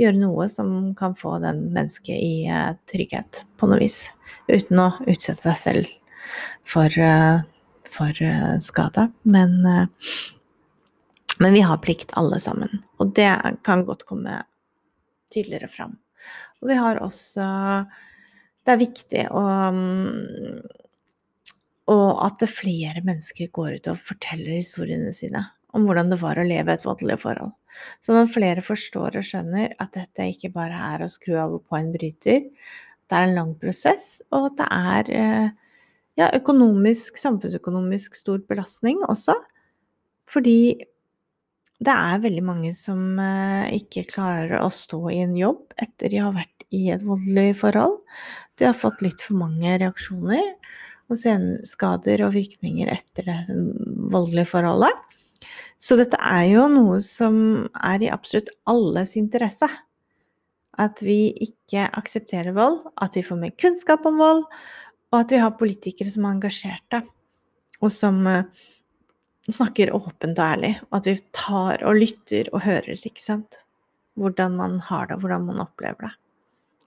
gjøre 0.00 0.20
noe 0.20 0.48
som 0.52 0.92
kan 0.98 1.14
få 1.18 1.38
den 1.42 1.66
mennesket 1.74 2.16
i 2.16 2.34
eh, 2.48 2.72
trygghet 2.90 3.44
på 3.60 3.70
noe 3.70 3.80
vis. 3.80 4.02
Uten 4.50 4.82
å 4.82 4.90
utsette 5.06 5.48
deg 5.48 5.60
selv 5.60 5.94
for, 6.68 6.90
eh, 6.90 7.40
for 7.90 8.22
skade. 8.64 9.08
Men, 9.22 9.56
men 11.38 11.56
vi 11.56 11.64
har 11.66 11.82
plikt 11.84 12.14
alle 12.20 12.40
sammen. 12.42 12.82
Og 13.00 13.14
det 13.16 13.32
kan 13.66 13.86
godt 13.88 14.06
komme 14.08 14.42
tydeligere 15.32 15.70
fram. 15.70 15.98
Og 16.60 16.70
vi 16.72 16.76
har 16.76 17.00
også 17.00 17.46
Det 18.60 18.74
er 18.74 18.78
viktig 18.78 19.22
å 19.32 19.42
og 21.90 22.10
at 22.22 22.44
flere 22.46 23.00
mennesker 23.02 23.48
går 23.50 23.80
ut 23.80 23.88
og 23.90 24.02
forteller 24.04 24.60
historiene 24.60 25.10
sine 25.16 25.42
om 25.76 25.86
hvordan 25.86 26.12
det 26.12 26.20
var 26.20 26.40
å 26.40 26.46
leve 26.46 26.74
et 26.74 26.84
voldelig 26.86 27.18
forhold. 27.22 27.54
Sånn 28.04 28.20
at 28.22 28.32
flere 28.34 28.64
forstår 28.64 29.18
og 29.20 29.26
skjønner 29.26 29.74
at 29.80 29.94
dette 29.96 30.28
ikke 30.32 30.52
bare 30.54 30.78
er 30.94 31.04
å 31.04 31.10
skru 31.10 31.36
av 31.40 31.56
og 31.58 31.64
på 31.70 31.78
en 31.78 31.92
bryter. 31.94 32.46
Det 33.10 33.18
er 33.18 33.26
en 33.26 33.36
lang 33.36 33.54
prosess, 33.58 34.20
og 34.34 34.50
at 34.50 34.60
det 34.60 34.68
er 34.70 35.12
eh, 35.18 35.48
ja, 36.20 36.30
økonomisk, 36.36 37.18
samfunnsøkonomisk 37.20 38.18
stor 38.18 38.42
belastning 38.50 39.02
også. 39.08 39.36
Fordi 40.30 40.60
det 41.80 41.94
er 41.96 42.22
veldig 42.22 42.44
mange 42.44 42.74
som 42.76 43.18
eh, 43.22 43.72
ikke 43.80 44.08
klarer 44.10 44.60
å 44.60 44.68
stå 44.74 45.00
i 45.14 45.22
en 45.24 45.36
jobb 45.38 45.62
etter 45.80 46.12
de 46.12 46.20
har 46.22 46.34
vært 46.36 46.66
i 46.76 46.86
et 46.94 47.02
voldelig 47.02 47.56
forhold. 47.62 47.98
De 48.60 48.68
har 48.68 48.76
fått 48.76 49.00
litt 49.04 49.22
for 49.24 49.40
mange 49.40 49.78
reaksjoner 49.80 50.44
og 51.10 51.18
senskader 51.18 52.22
og 52.26 52.34
virkninger 52.36 52.90
etter 52.92 53.26
det 53.26 53.38
voldelige 54.12 54.50
forholdet. 54.52 54.99
Så 55.80 55.96
dette 55.96 56.18
er 56.20 56.44
jo 56.50 56.66
noe 56.72 56.98
som 57.04 57.36
er 57.80 58.04
i 58.04 58.10
absolutt 58.12 58.52
alles 58.70 59.16
interesse. 59.20 59.68
At 60.80 61.00
vi 61.04 61.32
ikke 61.44 61.86
aksepterer 61.98 62.54
vold, 62.56 62.82
at 63.00 63.16
vi 63.16 63.24
får 63.24 63.40
mer 63.40 63.54
kunnskap 63.60 64.04
om 64.08 64.20
vold, 64.20 64.44
og 65.10 65.16
at 65.18 65.32
vi 65.34 65.40
har 65.42 65.56
politikere 65.58 66.12
som 66.12 66.26
er 66.26 66.36
engasjerte, 66.36 67.00
og 67.80 67.92
som 67.92 68.20
eh, 68.28 68.68
snakker 69.50 69.92
åpent 69.96 70.38
og 70.38 70.44
ærlig. 70.44 70.74
Og 70.90 71.00
at 71.00 71.08
vi 71.10 71.16
tar 71.36 71.84
og 71.88 71.98
lytter 71.98 72.52
og 72.54 72.64
hører, 72.64 72.94
ikke 72.96 73.24
sant. 73.24 73.62
Hvordan 74.20 74.56
man 74.58 74.78
har 74.84 75.08
det, 75.08 75.20
hvordan 75.22 75.48
man 75.48 75.64
opplever 75.64 76.08
det. 76.08 76.14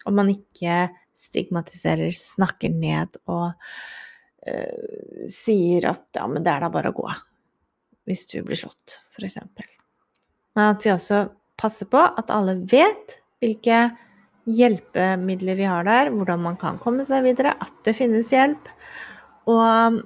Og 0.06 0.16
man 0.16 0.30
ikke 0.32 0.88
stigmatiserer, 1.18 2.12
snakker 2.14 2.74
ned 2.74 3.16
og 3.32 3.54
uh, 3.54 5.28
sier 5.32 5.88
at 5.94 6.04
ja, 6.18 6.26
men 6.28 6.44
det 6.44 6.52
er 6.52 6.66
da 6.66 6.70
bare 6.74 6.92
å 6.92 6.98
gå 6.98 7.08
hvis 8.10 8.26
du 8.32 8.40
blir 8.46 8.60
slått, 8.60 9.00
f.eks. 9.16 9.40
Men 10.58 10.74
at 10.74 10.84
vi 10.86 10.92
også 10.94 11.26
passer 11.60 11.88
på 11.90 12.02
at 12.02 12.32
alle 12.34 12.58
vet 12.70 13.20
hvilke 13.44 13.86
hjelpemidler 14.50 15.56
vi 15.60 15.68
har 15.70 15.86
der, 15.88 16.12
hvordan 16.12 16.42
man 16.44 16.58
kan 16.60 16.80
komme 16.82 17.06
seg 17.08 17.24
videre, 17.28 17.56
at 17.64 17.74
det 17.88 17.96
finnes 17.96 18.32
hjelp. 18.34 18.68
Og 19.52 20.04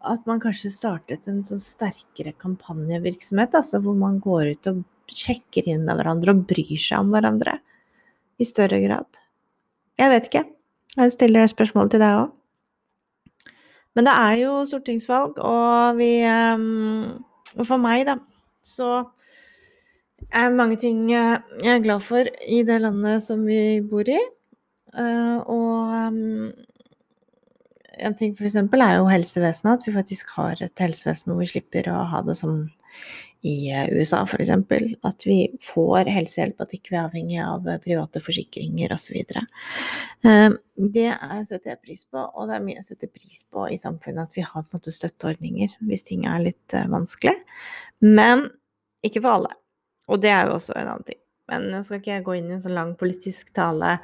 at 0.00 0.28
man 0.28 0.40
kanskje 0.40 0.72
startet 0.72 1.28
en 1.28 1.42
sånn 1.44 1.60
sterkere 1.60 2.32
kampanjevirksomhet, 2.40 3.56
altså 3.56 3.80
hvor 3.84 3.96
man 3.98 4.18
går 4.22 4.54
ut 4.54 4.70
og 4.72 4.84
sjekker 5.10 5.66
inn 5.68 5.84
med 5.88 5.98
hverandre 5.98 6.36
og 6.36 6.46
bryr 6.48 6.76
seg 6.78 7.02
om 7.02 7.10
hverandre 7.12 7.58
i 8.40 8.46
større 8.48 8.80
grad. 8.84 9.20
Jeg 10.00 10.12
vet 10.14 10.28
ikke. 10.30 10.44
Jeg 10.96 11.12
stiller 11.14 11.50
spørsmål 11.50 11.90
til 11.92 12.02
deg 12.02 12.22
òg. 12.22 12.30
Men 13.96 14.06
det 14.06 14.14
er 14.14 14.34
jo 14.44 14.52
stortingsvalg, 14.68 15.40
og 15.42 15.98
vi 15.98 16.20
ehm, 16.22 17.18
Og 17.58 17.66
for 17.66 17.82
meg, 17.82 18.04
da, 18.06 18.14
så 18.62 19.02
er 20.30 20.52
mange 20.54 20.76
ting 20.78 21.08
eh, 21.10 21.40
jeg 21.64 21.72
er 21.72 21.82
glad 21.82 22.04
for 22.06 22.28
i 22.46 22.60
det 22.62 22.76
landet 22.84 23.24
som 23.24 23.42
vi 23.42 23.80
bor 23.82 24.06
i. 24.06 24.18
Eh, 24.94 25.38
og 25.50 26.54
en 28.00 28.16
ting 28.16 28.36
f.eks. 28.36 28.56
er 28.56 28.96
jo 29.00 29.08
helsevesenet, 29.10 29.80
at 29.80 29.88
vi 29.88 29.96
faktisk 29.96 30.30
har 30.36 30.62
et 30.62 30.84
helsevesen 30.84 31.32
hvor 31.32 31.42
vi 31.42 31.50
slipper 31.50 31.90
å 31.90 32.04
ha 32.12 32.22
det 32.26 32.36
som 32.38 32.62
i 33.40 33.70
eh, 33.72 33.88
USA 33.92 34.22
f.eks. 34.24 34.50
At 35.02 35.26
vi 35.26 35.38
får 35.64 36.10
helsehjelp, 36.12 36.60
at 36.60 36.74
ikke 36.76 36.92
vi 36.92 36.98
er 36.98 37.06
avhengig 37.06 37.38
av 37.42 37.68
eh, 37.68 37.80
private 37.82 38.20
forsikringer 38.24 38.92
osv. 38.94 39.16
Ehm, 40.28 40.58
det 40.76 41.08
setter 41.48 41.72
jeg 41.72 41.82
pris 41.84 42.04
på, 42.04 42.20
og 42.20 42.50
det 42.50 42.58
er 42.58 42.66
mye 42.66 42.78
jeg 42.78 42.90
setter 42.90 43.12
pris 43.12 43.42
på 43.48 43.66
i 43.72 43.80
samfunnet 43.80 44.28
at 44.28 44.36
vi 44.36 44.44
har 44.44 44.64
på 44.64 44.76
en 44.76 44.80
måte 44.80 44.94
støtteordninger 44.94 45.78
hvis 45.88 46.06
ting 46.10 46.26
er 46.28 46.44
litt 46.44 46.76
eh, 46.76 46.88
vanskelig. 46.92 47.38
Men 48.04 48.48
ikke 49.06 49.24
for 49.24 49.38
alle. 49.38 49.56
Og 50.10 50.20
det 50.20 50.32
er 50.34 50.48
jo 50.48 50.58
også 50.58 50.76
en 50.76 50.94
annen 50.94 51.08
ting. 51.08 51.20
Men 51.50 51.66
jeg 51.74 51.86
skal 51.86 52.00
ikke 52.00 52.22
gå 52.28 52.38
inn 52.38 52.50
i 52.50 52.56
en 52.58 52.62
sånn 52.62 52.76
lang 52.76 52.94
politisk 52.98 53.54
tale 53.56 53.96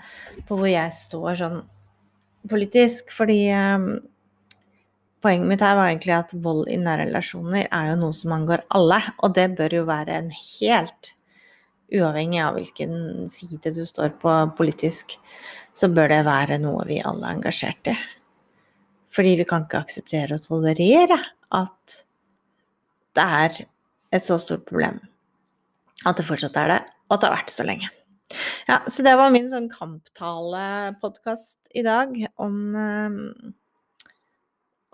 på 0.49 0.57
hvor 0.59 0.71
jeg 0.71 0.95
står 0.97 1.41
sånn 1.43 1.61
politisk, 2.51 3.11
fordi 3.15 3.45
ehm, 3.55 3.91
Poenget 5.27 5.49
mitt 5.51 5.63
her 5.65 5.75
var 5.75 5.89
egentlig 5.91 6.13
at 6.15 6.31
vold 6.39 6.69
i 6.71 6.77
nære 6.79 7.09
relasjoner 7.09 7.65
er 7.75 7.89
jo 7.91 7.97
noe 7.99 8.15
som 8.15 8.31
angår 8.37 8.61
alle, 8.79 9.01
og 9.27 9.33
det 9.35 9.49
bør 9.59 9.73
jo 9.75 9.87
være 9.89 10.21
en 10.21 10.29
helt 10.31 11.09
uavhengig 11.91 12.39
av 12.45 12.55
hvilken 12.55 13.27
side 13.31 13.73
du 13.75 13.81
står 13.89 14.13
på 14.23 14.35
politisk, 14.59 15.17
så 15.75 15.91
bør 15.91 16.15
det 16.15 16.21
være 16.29 16.61
noe 16.63 16.87
vi 16.87 17.01
alle 17.03 17.27
er 17.27 17.41
engasjert 17.41 17.91
i. 17.91 17.97
Fordi 19.11 19.35
vi 19.41 19.49
kan 19.51 19.67
ikke 19.67 19.83
akseptere 19.83 20.39
og 20.39 20.47
tolerere 20.47 21.19
at 21.59 21.99
det 23.19 23.27
er 23.43 23.61
et 24.15 24.31
så 24.31 24.39
stort 24.39 24.63
problem. 24.71 25.03
At 26.07 26.21
det 26.21 26.31
fortsatt 26.31 26.63
er 26.63 26.71
det, 26.71 26.81
og 27.11 27.19
at 27.19 27.25
det 27.25 27.33
har 27.33 27.39
vært 27.41 27.51
det 27.51 27.59
så 27.59 27.67
lenge. 27.67 27.91
Ja, 28.71 28.79
så 28.87 29.03
det 29.03 29.19
var 29.19 29.35
min 29.35 29.51
sånn 29.51 29.67
kamptalepodkast 29.75 31.75
i 31.75 31.83
dag 31.83 32.15
om 32.39 32.79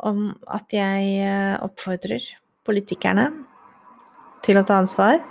om 0.03 0.33
at 0.51 0.75
jeg 0.75 1.17
eh, 1.23 1.57
oppfordrer 1.63 2.27
politikerne 2.67 3.29
til 4.43 4.59
å 4.59 4.65
ta 4.67 4.81
ansvar, 4.83 5.23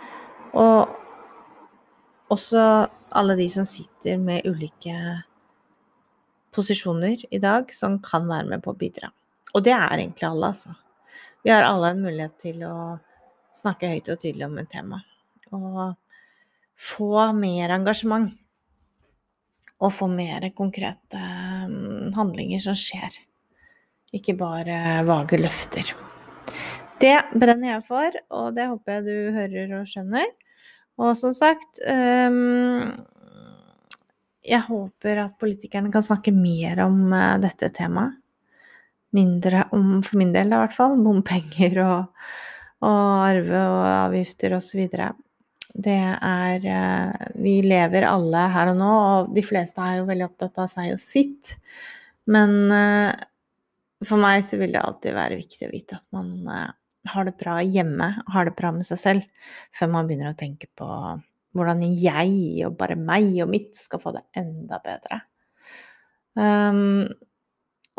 og 0.55 0.97
også 2.31 2.63
alle 3.11 3.35
de 3.39 3.47
som 3.51 3.67
sitter 3.67 4.19
med 4.19 4.47
ulike 4.47 4.95
posisjoner 6.55 7.23
i 7.31 7.39
dag, 7.43 7.71
som 7.75 7.99
kan 8.03 8.27
være 8.27 8.47
med 8.53 8.63
på 8.63 8.71
å 8.71 8.79
bidra. 8.79 9.11
Og 9.55 9.63
det 9.67 9.73
er 9.75 9.99
egentlig 9.99 10.27
alle, 10.27 10.51
altså. 10.53 10.75
Vi 11.43 11.51
har 11.51 11.65
alle 11.67 11.91
en 11.91 12.03
mulighet 12.03 12.37
til 12.39 12.61
å 12.67 12.75
snakke 13.55 13.89
høyt 13.91 14.11
og 14.13 14.19
tydelig 14.21 14.47
om 14.47 14.59
et 14.61 14.69
tema. 14.71 15.01
Og 15.51 15.97
få 16.79 17.25
mer 17.37 17.75
engasjement. 17.77 18.37
og 19.81 19.89
få 19.89 20.05
mer 20.05 20.43
konkrete 20.53 21.17
mm, 21.65 22.11
handlinger 22.13 22.59
som 22.61 22.75
skjer. 22.77 23.15
Ikke 24.11 24.35
bare 24.35 25.01
vage 25.07 25.39
løfter. 25.39 25.93
Det 27.01 27.17
brenner 27.33 27.77
jeg 27.77 27.83
for, 27.87 28.17
og 28.37 28.51
det 28.57 28.67
håper 28.69 28.97
jeg 28.97 29.05
du 29.07 29.37
hører 29.37 29.75
og 29.79 29.87
skjønner. 29.89 30.27
Og 31.01 31.15
som 31.17 31.33
sagt 31.33 31.79
um, 31.87 32.91
Jeg 34.45 34.61
håper 34.67 35.23
at 35.23 35.37
politikerne 35.41 35.91
kan 35.93 36.05
snakke 36.05 36.33
mer 36.35 36.83
om 36.85 37.07
uh, 37.13 37.39
dette 37.41 37.71
temaet. 37.73 38.19
Mindre 39.11 39.65
om, 39.75 39.97
for 40.05 40.15
min 40.21 40.29
del 40.31 40.53
i 40.53 40.59
hvert 40.61 40.75
fall, 40.75 40.93
bompenger 41.03 41.81
og, 41.83 42.27
og 42.87 43.25
arve 43.25 43.59
og 43.59 43.87
avgifter 43.89 44.55
osv. 44.55 44.85
Det 45.71 45.97
er 45.97 46.67
uh, 46.67 47.25
Vi 47.39 47.57
lever 47.65 48.07
alle 48.07 48.45
her 48.53 48.71
og 48.75 48.79
nå, 48.79 48.93
og 49.15 49.33
de 49.35 49.43
fleste 49.43 49.83
er 49.83 49.99
jo 49.99 50.07
veldig 50.11 50.29
opptatt 50.29 50.63
av 50.63 50.71
seg 50.71 50.93
og 50.93 51.01
sitt. 51.01 51.55
Men 52.31 52.55
uh, 52.69 53.11
for 54.07 54.21
meg 54.21 54.45
så 54.47 54.57
vil 54.61 54.73
det 54.73 54.81
alltid 54.81 55.13
være 55.17 55.39
viktig 55.39 55.67
å 55.67 55.73
vite 55.73 55.97
at 55.99 56.07
man 56.15 56.31
har 57.11 57.25
det 57.25 57.33
bra 57.37 57.57
hjemme, 57.65 58.07
har 58.27 58.47
det 58.47 58.55
bra 58.57 58.71
med 58.73 58.85
seg 58.85 58.99
selv, 59.01 59.49
før 59.77 59.91
man 59.93 60.09
begynner 60.09 60.33
å 60.33 60.37
tenke 60.37 60.69
på 60.77 60.87
hvordan 61.57 61.83
jeg 61.83 62.65
og 62.67 62.77
bare 62.79 62.97
meg 62.99 63.33
og 63.43 63.51
mitt 63.51 63.73
skal 63.77 64.01
få 64.03 64.13
det 64.15 64.23
enda 64.39 64.79
bedre. 64.83 65.21
Um, 66.37 67.09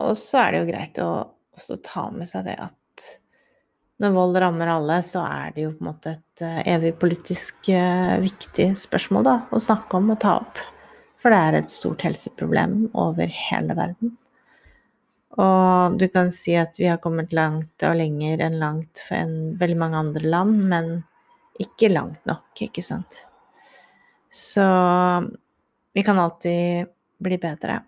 og 0.01 0.15
så 0.17 0.41
er 0.41 0.53
det 0.53 0.63
jo 0.63 0.71
greit 0.71 1.01
å 1.03 1.11
også 1.53 1.77
ta 1.85 2.07
med 2.15 2.31
seg 2.31 2.47
det 2.49 2.57
at 2.65 2.79
når 4.03 4.15
vold 4.17 4.39
rammer 4.41 4.71
alle, 4.73 4.97
så 5.07 5.21
er 5.27 5.53
det 5.55 5.67
jo 5.67 5.75
på 5.77 5.85
en 5.85 5.91
måte 5.91 6.15
et 6.17 6.45
uh, 6.47 6.63
evig 6.67 6.95
politisk 6.99 7.69
uh, 7.71 8.17
viktig 8.23 8.73
spørsmål 8.81 9.29
da, 9.29 9.37
å 9.53 9.61
snakke 9.63 10.01
om 10.01 10.15
og 10.15 10.21
ta 10.25 10.39
opp. 10.41 10.63
For 11.23 11.31
det 11.31 11.39
er 11.39 11.61
et 11.61 11.71
stort 11.71 12.03
helseproblem 12.03 12.89
over 12.99 13.31
hele 13.51 13.77
verden. 13.79 14.17
Og 15.41 15.97
du 15.97 16.07
kan 16.13 16.33
si 16.35 16.57
at 16.61 16.77
vi 16.77 16.91
har 16.91 17.01
kommet 17.01 17.33
langt 17.33 17.85
og 17.89 17.97
lenger 17.97 18.43
enn 18.45 18.59
langt 18.61 19.01
for 19.07 19.17
en, 19.17 19.37
veldig 19.61 19.79
mange 19.81 20.01
andre 20.03 20.25
land, 20.27 20.59
men 20.69 20.91
ikke 21.63 21.93
langt 21.93 22.21
nok, 22.29 22.51
ikke 22.67 22.85
sant. 22.85 23.23
Så 24.33 24.65
vi 25.93 26.05
kan 26.05 26.21
alltid 26.21 26.93
bli 27.23 27.39
bedre. 27.41 27.81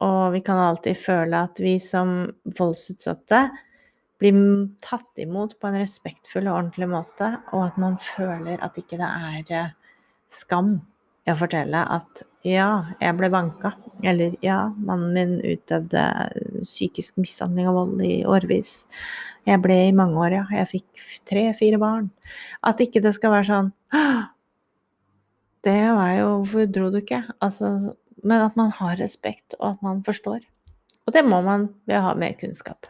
Og 0.00 0.32
vi 0.32 0.40
kan 0.42 0.58
alltid 0.58 0.96
føle 0.96 1.42
at 1.46 1.60
vi 1.60 1.76
som 1.82 2.24
voldsutsatte 2.58 3.42
blir 4.20 4.36
tatt 4.84 5.20
imot 5.20 5.56
på 5.60 5.68
en 5.68 5.78
respektfull 5.80 6.48
og 6.48 6.56
ordentlig 6.56 6.88
måte, 6.90 7.30
og 7.52 7.66
at 7.70 7.78
man 7.80 7.96
føler 8.02 8.60
at 8.64 8.76
ikke 8.80 8.98
det 9.00 9.08
er 9.08 9.54
eh, 9.56 9.72
skam 10.30 10.74
i 11.26 11.32
å 11.32 11.38
fortelle 11.40 11.80
at 11.96 12.24
ja, 12.46 12.68
jeg 13.00 13.16
ble 13.18 13.28
banka. 13.32 13.74
Eller 14.00 14.36
ja, 14.44 14.70
mannen 14.80 15.12
min 15.12 15.32
utøvde 15.44 16.04
psykisk 16.64 17.18
mishandling 17.20 17.68
og 17.68 17.76
vold 17.76 18.04
i 18.06 18.22
årevis. 18.24 18.86
Jeg 19.48 19.60
ble 19.64 19.76
i 19.88 19.96
mange 19.96 20.16
år, 20.20 20.36
ja. 20.38 20.44
Jeg 20.60 20.70
fikk 20.70 21.02
tre-fire 21.28 21.80
barn. 21.80 22.08
At 22.64 22.80
ikke 22.80 23.02
det 23.04 23.12
skal 23.16 23.34
være 23.34 23.48
sånn 23.48 23.72
Det 25.64 25.80
var 25.92 26.12
jo 26.16 26.28
Hvorfor 26.38 26.70
dro 26.72 26.88
du 26.92 27.00
ikke? 27.02 27.20
Altså, 27.44 27.92
men 28.24 28.44
at 28.44 28.56
man 28.56 28.72
har 28.78 28.96
respekt, 29.00 29.56
og 29.58 29.74
at 29.74 29.84
man 29.84 30.00
forstår. 30.06 30.40
Og 31.06 31.12
det 31.16 31.24
må 31.26 31.40
man 31.44 31.68
ved 31.88 31.98
å 31.98 32.06
ha 32.08 32.14
mer 32.16 32.36
kunnskap. 32.40 32.88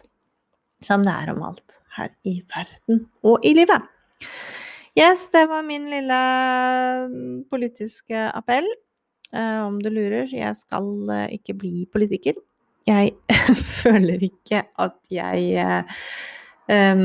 Som 0.85 1.03
det 1.07 1.13
er 1.13 1.33
om 1.33 1.43
alt 1.45 1.81
her 1.97 2.13
i 2.27 2.39
verden 2.55 3.05
og 3.27 3.43
i 3.45 3.53
livet. 3.59 3.83
Yes, 4.99 5.29
det 5.35 5.45
var 5.51 5.67
min 5.67 5.87
lille 5.91 6.21
politiske 7.51 8.29
appell. 8.35 8.67
Uh, 9.31 9.63
om 9.69 9.79
du 9.83 9.91
lurer, 9.93 10.31
jeg 10.35 10.57
skal 10.59 10.89
uh, 11.11 11.27
ikke 11.31 11.55
bli 11.59 11.85
politiker. 11.93 12.39
Jeg 12.89 13.15
føler 13.83 14.23
ikke 14.27 14.65
at 14.81 14.97
jeg 15.13 15.75
um, 16.71 17.03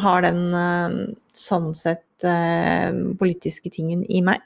har 0.00 0.24
den 0.24 0.46
sånn 1.34 1.72
sett 1.76 2.24
politiske 3.20 3.72
tingen 3.72 4.04
i 4.08 4.20
meg. 4.24 4.40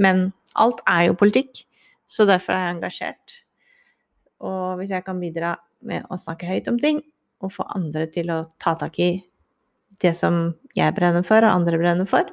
Men 0.00 0.26
alt 0.60 0.80
er 0.90 1.08
jo 1.08 1.18
politikk, 1.20 1.62
så 2.08 2.26
derfor 2.28 2.56
er 2.56 2.66
jeg 2.66 2.76
engasjert. 2.76 3.36
Og 4.44 4.80
hvis 4.80 4.92
jeg 4.92 5.04
kan 5.06 5.20
bidra 5.22 5.54
med 5.84 6.08
å 6.12 6.18
snakke 6.20 6.48
høyt 6.48 6.68
om 6.72 6.80
ting, 6.80 7.00
og 7.44 7.52
få 7.52 7.66
andre 7.76 8.06
til 8.12 8.32
å 8.32 8.42
ta 8.60 8.74
tak 8.80 8.98
i 9.04 9.10
det 10.02 10.14
som 10.16 10.54
jeg 10.76 10.94
brenner 10.96 11.24
for, 11.26 11.44
og 11.44 11.60
andre 11.60 11.80
brenner 11.80 12.08
for, 12.08 12.30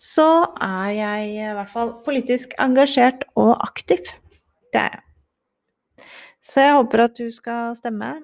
så 0.00 0.28
er 0.64 0.90
jeg 0.96 1.30
i 1.34 1.52
hvert 1.58 1.72
fall 1.72 1.92
politisk 2.06 2.54
engasjert 2.62 3.26
og 3.38 3.52
aktiv. 3.60 4.00
Det 4.72 4.80
er 4.80 4.94
jeg. 4.96 5.06
Så 6.40 6.64
jeg 6.64 6.76
håper 6.78 7.04
at 7.04 7.18
du 7.18 7.26
skal 7.34 7.74
stemme. 7.76 8.14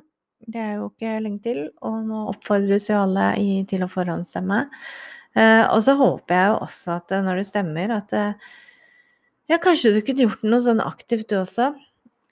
Det 0.46 0.60
er 0.62 0.78
jo 0.78 0.88
ikke 0.88 1.18
lenge 1.20 1.42
til, 1.44 1.58
og 1.84 1.98
nå 2.06 2.22
oppfordres 2.30 2.88
jo 2.88 3.02
alle 3.02 3.26
i, 3.42 3.60
til 3.68 3.84
å 3.84 3.90
forhåndsstemme. 3.92 4.62
Eh, 5.36 5.64
og 5.68 5.82
så 5.84 5.96
håper 5.98 6.38
jeg 6.38 6.52
jo 6.52 6.60
også 6.64 6.94
at 6.94 7.12
eh, 7.12 7.24
når 7.26 7.40
du 7.40 7.48
stemmer, 7.48 7.92
at 7.98 8.14
eh, 8.16 8.46
ja, 9.50 9.58
kanskje 9.60 9.92
du 9.96 10.00
kunne 10.06 10.24
gjort 10.24 10.46
noe 10.46 10.62
sånn 10.64 10.80
aktivt 10.80 11.28
du 11.32 11.36
også. 11.42 11.74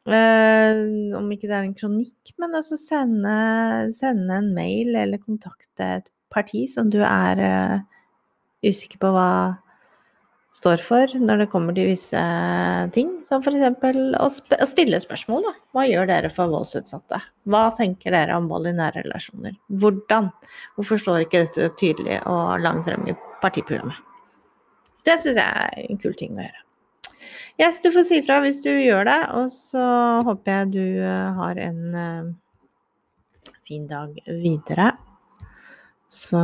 Eh, 0.04 0.80
om 1.18 1.28
ikke 1.32 1.50
det 1.50 1.58
er 1.58 1.66
en 1.66 1.76
kronikk, 1.76 2.32
men 2.40 2.56
altså 2.56 2.78
sende, 2.80 3.34
sende 3.96 4.40
en 4.40 4.52
mail 4.56 4.94
eller 5.00 5.20
kontakte 5.20 5.90
et 5.98 6.08
parti 6.32 6.64
som 6.70 6.88
du 6.92 7.00
er 7.04 7.44
eh, 7.44 7.76
usikker 8.70 9.00
på 9.02 9.12
hva 9.14 9.28
står 10.54 10.82
for 10.84 11.14
når 11.18 11.42
det 11.42 11.50
kommer 11.50 11.74
til 11.74 11.88
visse 11.90 12.20
ting, 12.94 13.10
som 13.26 13.42
f.eks. 13.42 13.78
Å, 14.22 14.28
å 14.28 14.68
stille 14.70 15.00
spørsmål. 15.02 15.46
Da. 15.48 15.52
Hva 15.74 15.86
gjør 15.88 16.10
dere 16.10 16.30
for 16.32 16.52
voldsutsatte? 16.52 17.20
Hva 17.50 17.64
tenker 17.74 18.14
dere 18.14 18.36
om 18.38 18.46
vold 18.52 18.70
i 18.70 18.74
nære 18.76 19.02
relasjoner? 19.02 19.56
Hvordan? 19.82 20.30
Hvorfor 20.78 21.00
står 21.02 21.24
ikke 21.26 21.46
dette 21.48 21.72
tydelig 21.80 22.20
og 22.30 22.62
langt 22.62 22.86
frem 22.86 23.08
i 23.10 23.16
partiprogrammet? 23.42 23.98
Det 25.04 25.18
syns 25.20 25.40
jeg 25.40 25.64
er 25.64 25.88
en 25.88 26.00
kul 26.00 26.14
ting 26.16 26.38
å 26.38 26.46
gjøre. 26.46 26.60
Yes, 27.60 27.78
du 27.82 27.90
får 27.94 28.06
si 28.08 28.20
fra 28.26 28.40
hvis 28.42 28.62
du 28.64 28.70
gjør 28.70 29.04
det, 29.06 29.18
og 29.36 29.50
så 29.54 29.82
håper 30.26 30.56
jeg 30.56 30.70
du 30.74 30.86
eh, 31.06 31.36
har 31.36 31.58
en 31.62 31.82
uh, 31.94 33.50
fin 33.66 33.84
dag 33.90 34.16
videre. 34.26 34.88
Så 36.10 36.40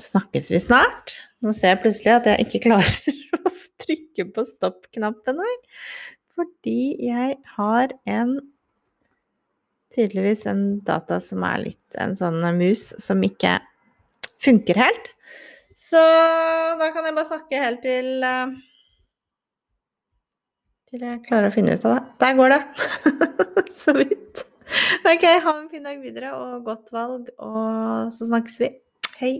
snakkes 0.00 0.50
vi 0.52 0.60
snart. 0.62 1.16
Nå 1.42 1.52
ser 1.56 1.74
jeg 1.74 1.82
plutselig 1.84 2.14
at 2.14 2.30
jeg 2.30 2.46
ikke 2.46 2.62
klarer 2.68 3.20
å 3.42 3.52
trykke 3.82 4.28
på 4.34 4.46
stopp-knappen 4.48 5.42
her. 5.42 5.60
Fordi 6.32 6.80
jeg 7.10 7.38
har 7.58 7.94
en 8.08 8.38
Tydeligvis 9.92 10.46
en 10.48 10.78
data 10.80 11.18
som 11.20 11.42
er 11.44 11.58
litt 11.66 11.96
en 12.00 12.14
sånn 12.16 12.38
mus 12.56 12.86
som 12.96 13.20
ikke 13.26 13.58
funker 14.40 14.78
helt. 14.80 15.10
Så 15.76 16.00
da 16.80 16.88
kan 16.94 17.04
jeg 17.04 17.16
bare 17.18 17.28
snakke 17.28 17.60
helt 17.60 17.82
til 17.84 18.24
uh, 18.24 18.54
Til 20.88 21.04
jeg 21.04 21.20
klarer 21.26 21.50
å 21.50 21.52
finne 21.52 21.76
ut 21.76 21.84
av 21.84 21.98
det. 21.98 22.02
Der 22.24 22.40
går 22.40 22.54
det! 22.54 22.62
Så 23.82 23.92
vidt. 24.00 24.46
Ok, 25.04 25.28
ha 25.44 25.52
en 25.58 25.68
fin 25.68 25.84
dag 25.84 26.00
videre 26.00 26.32
og 26.38 26.64
godt 26.64 26.92
valg, 26.94 27.28
og 27.36 28.12
så 28.14 28.28
snakkes 28.30 28.60
vi. 28.62 28.68
Hei! 29.18 29.32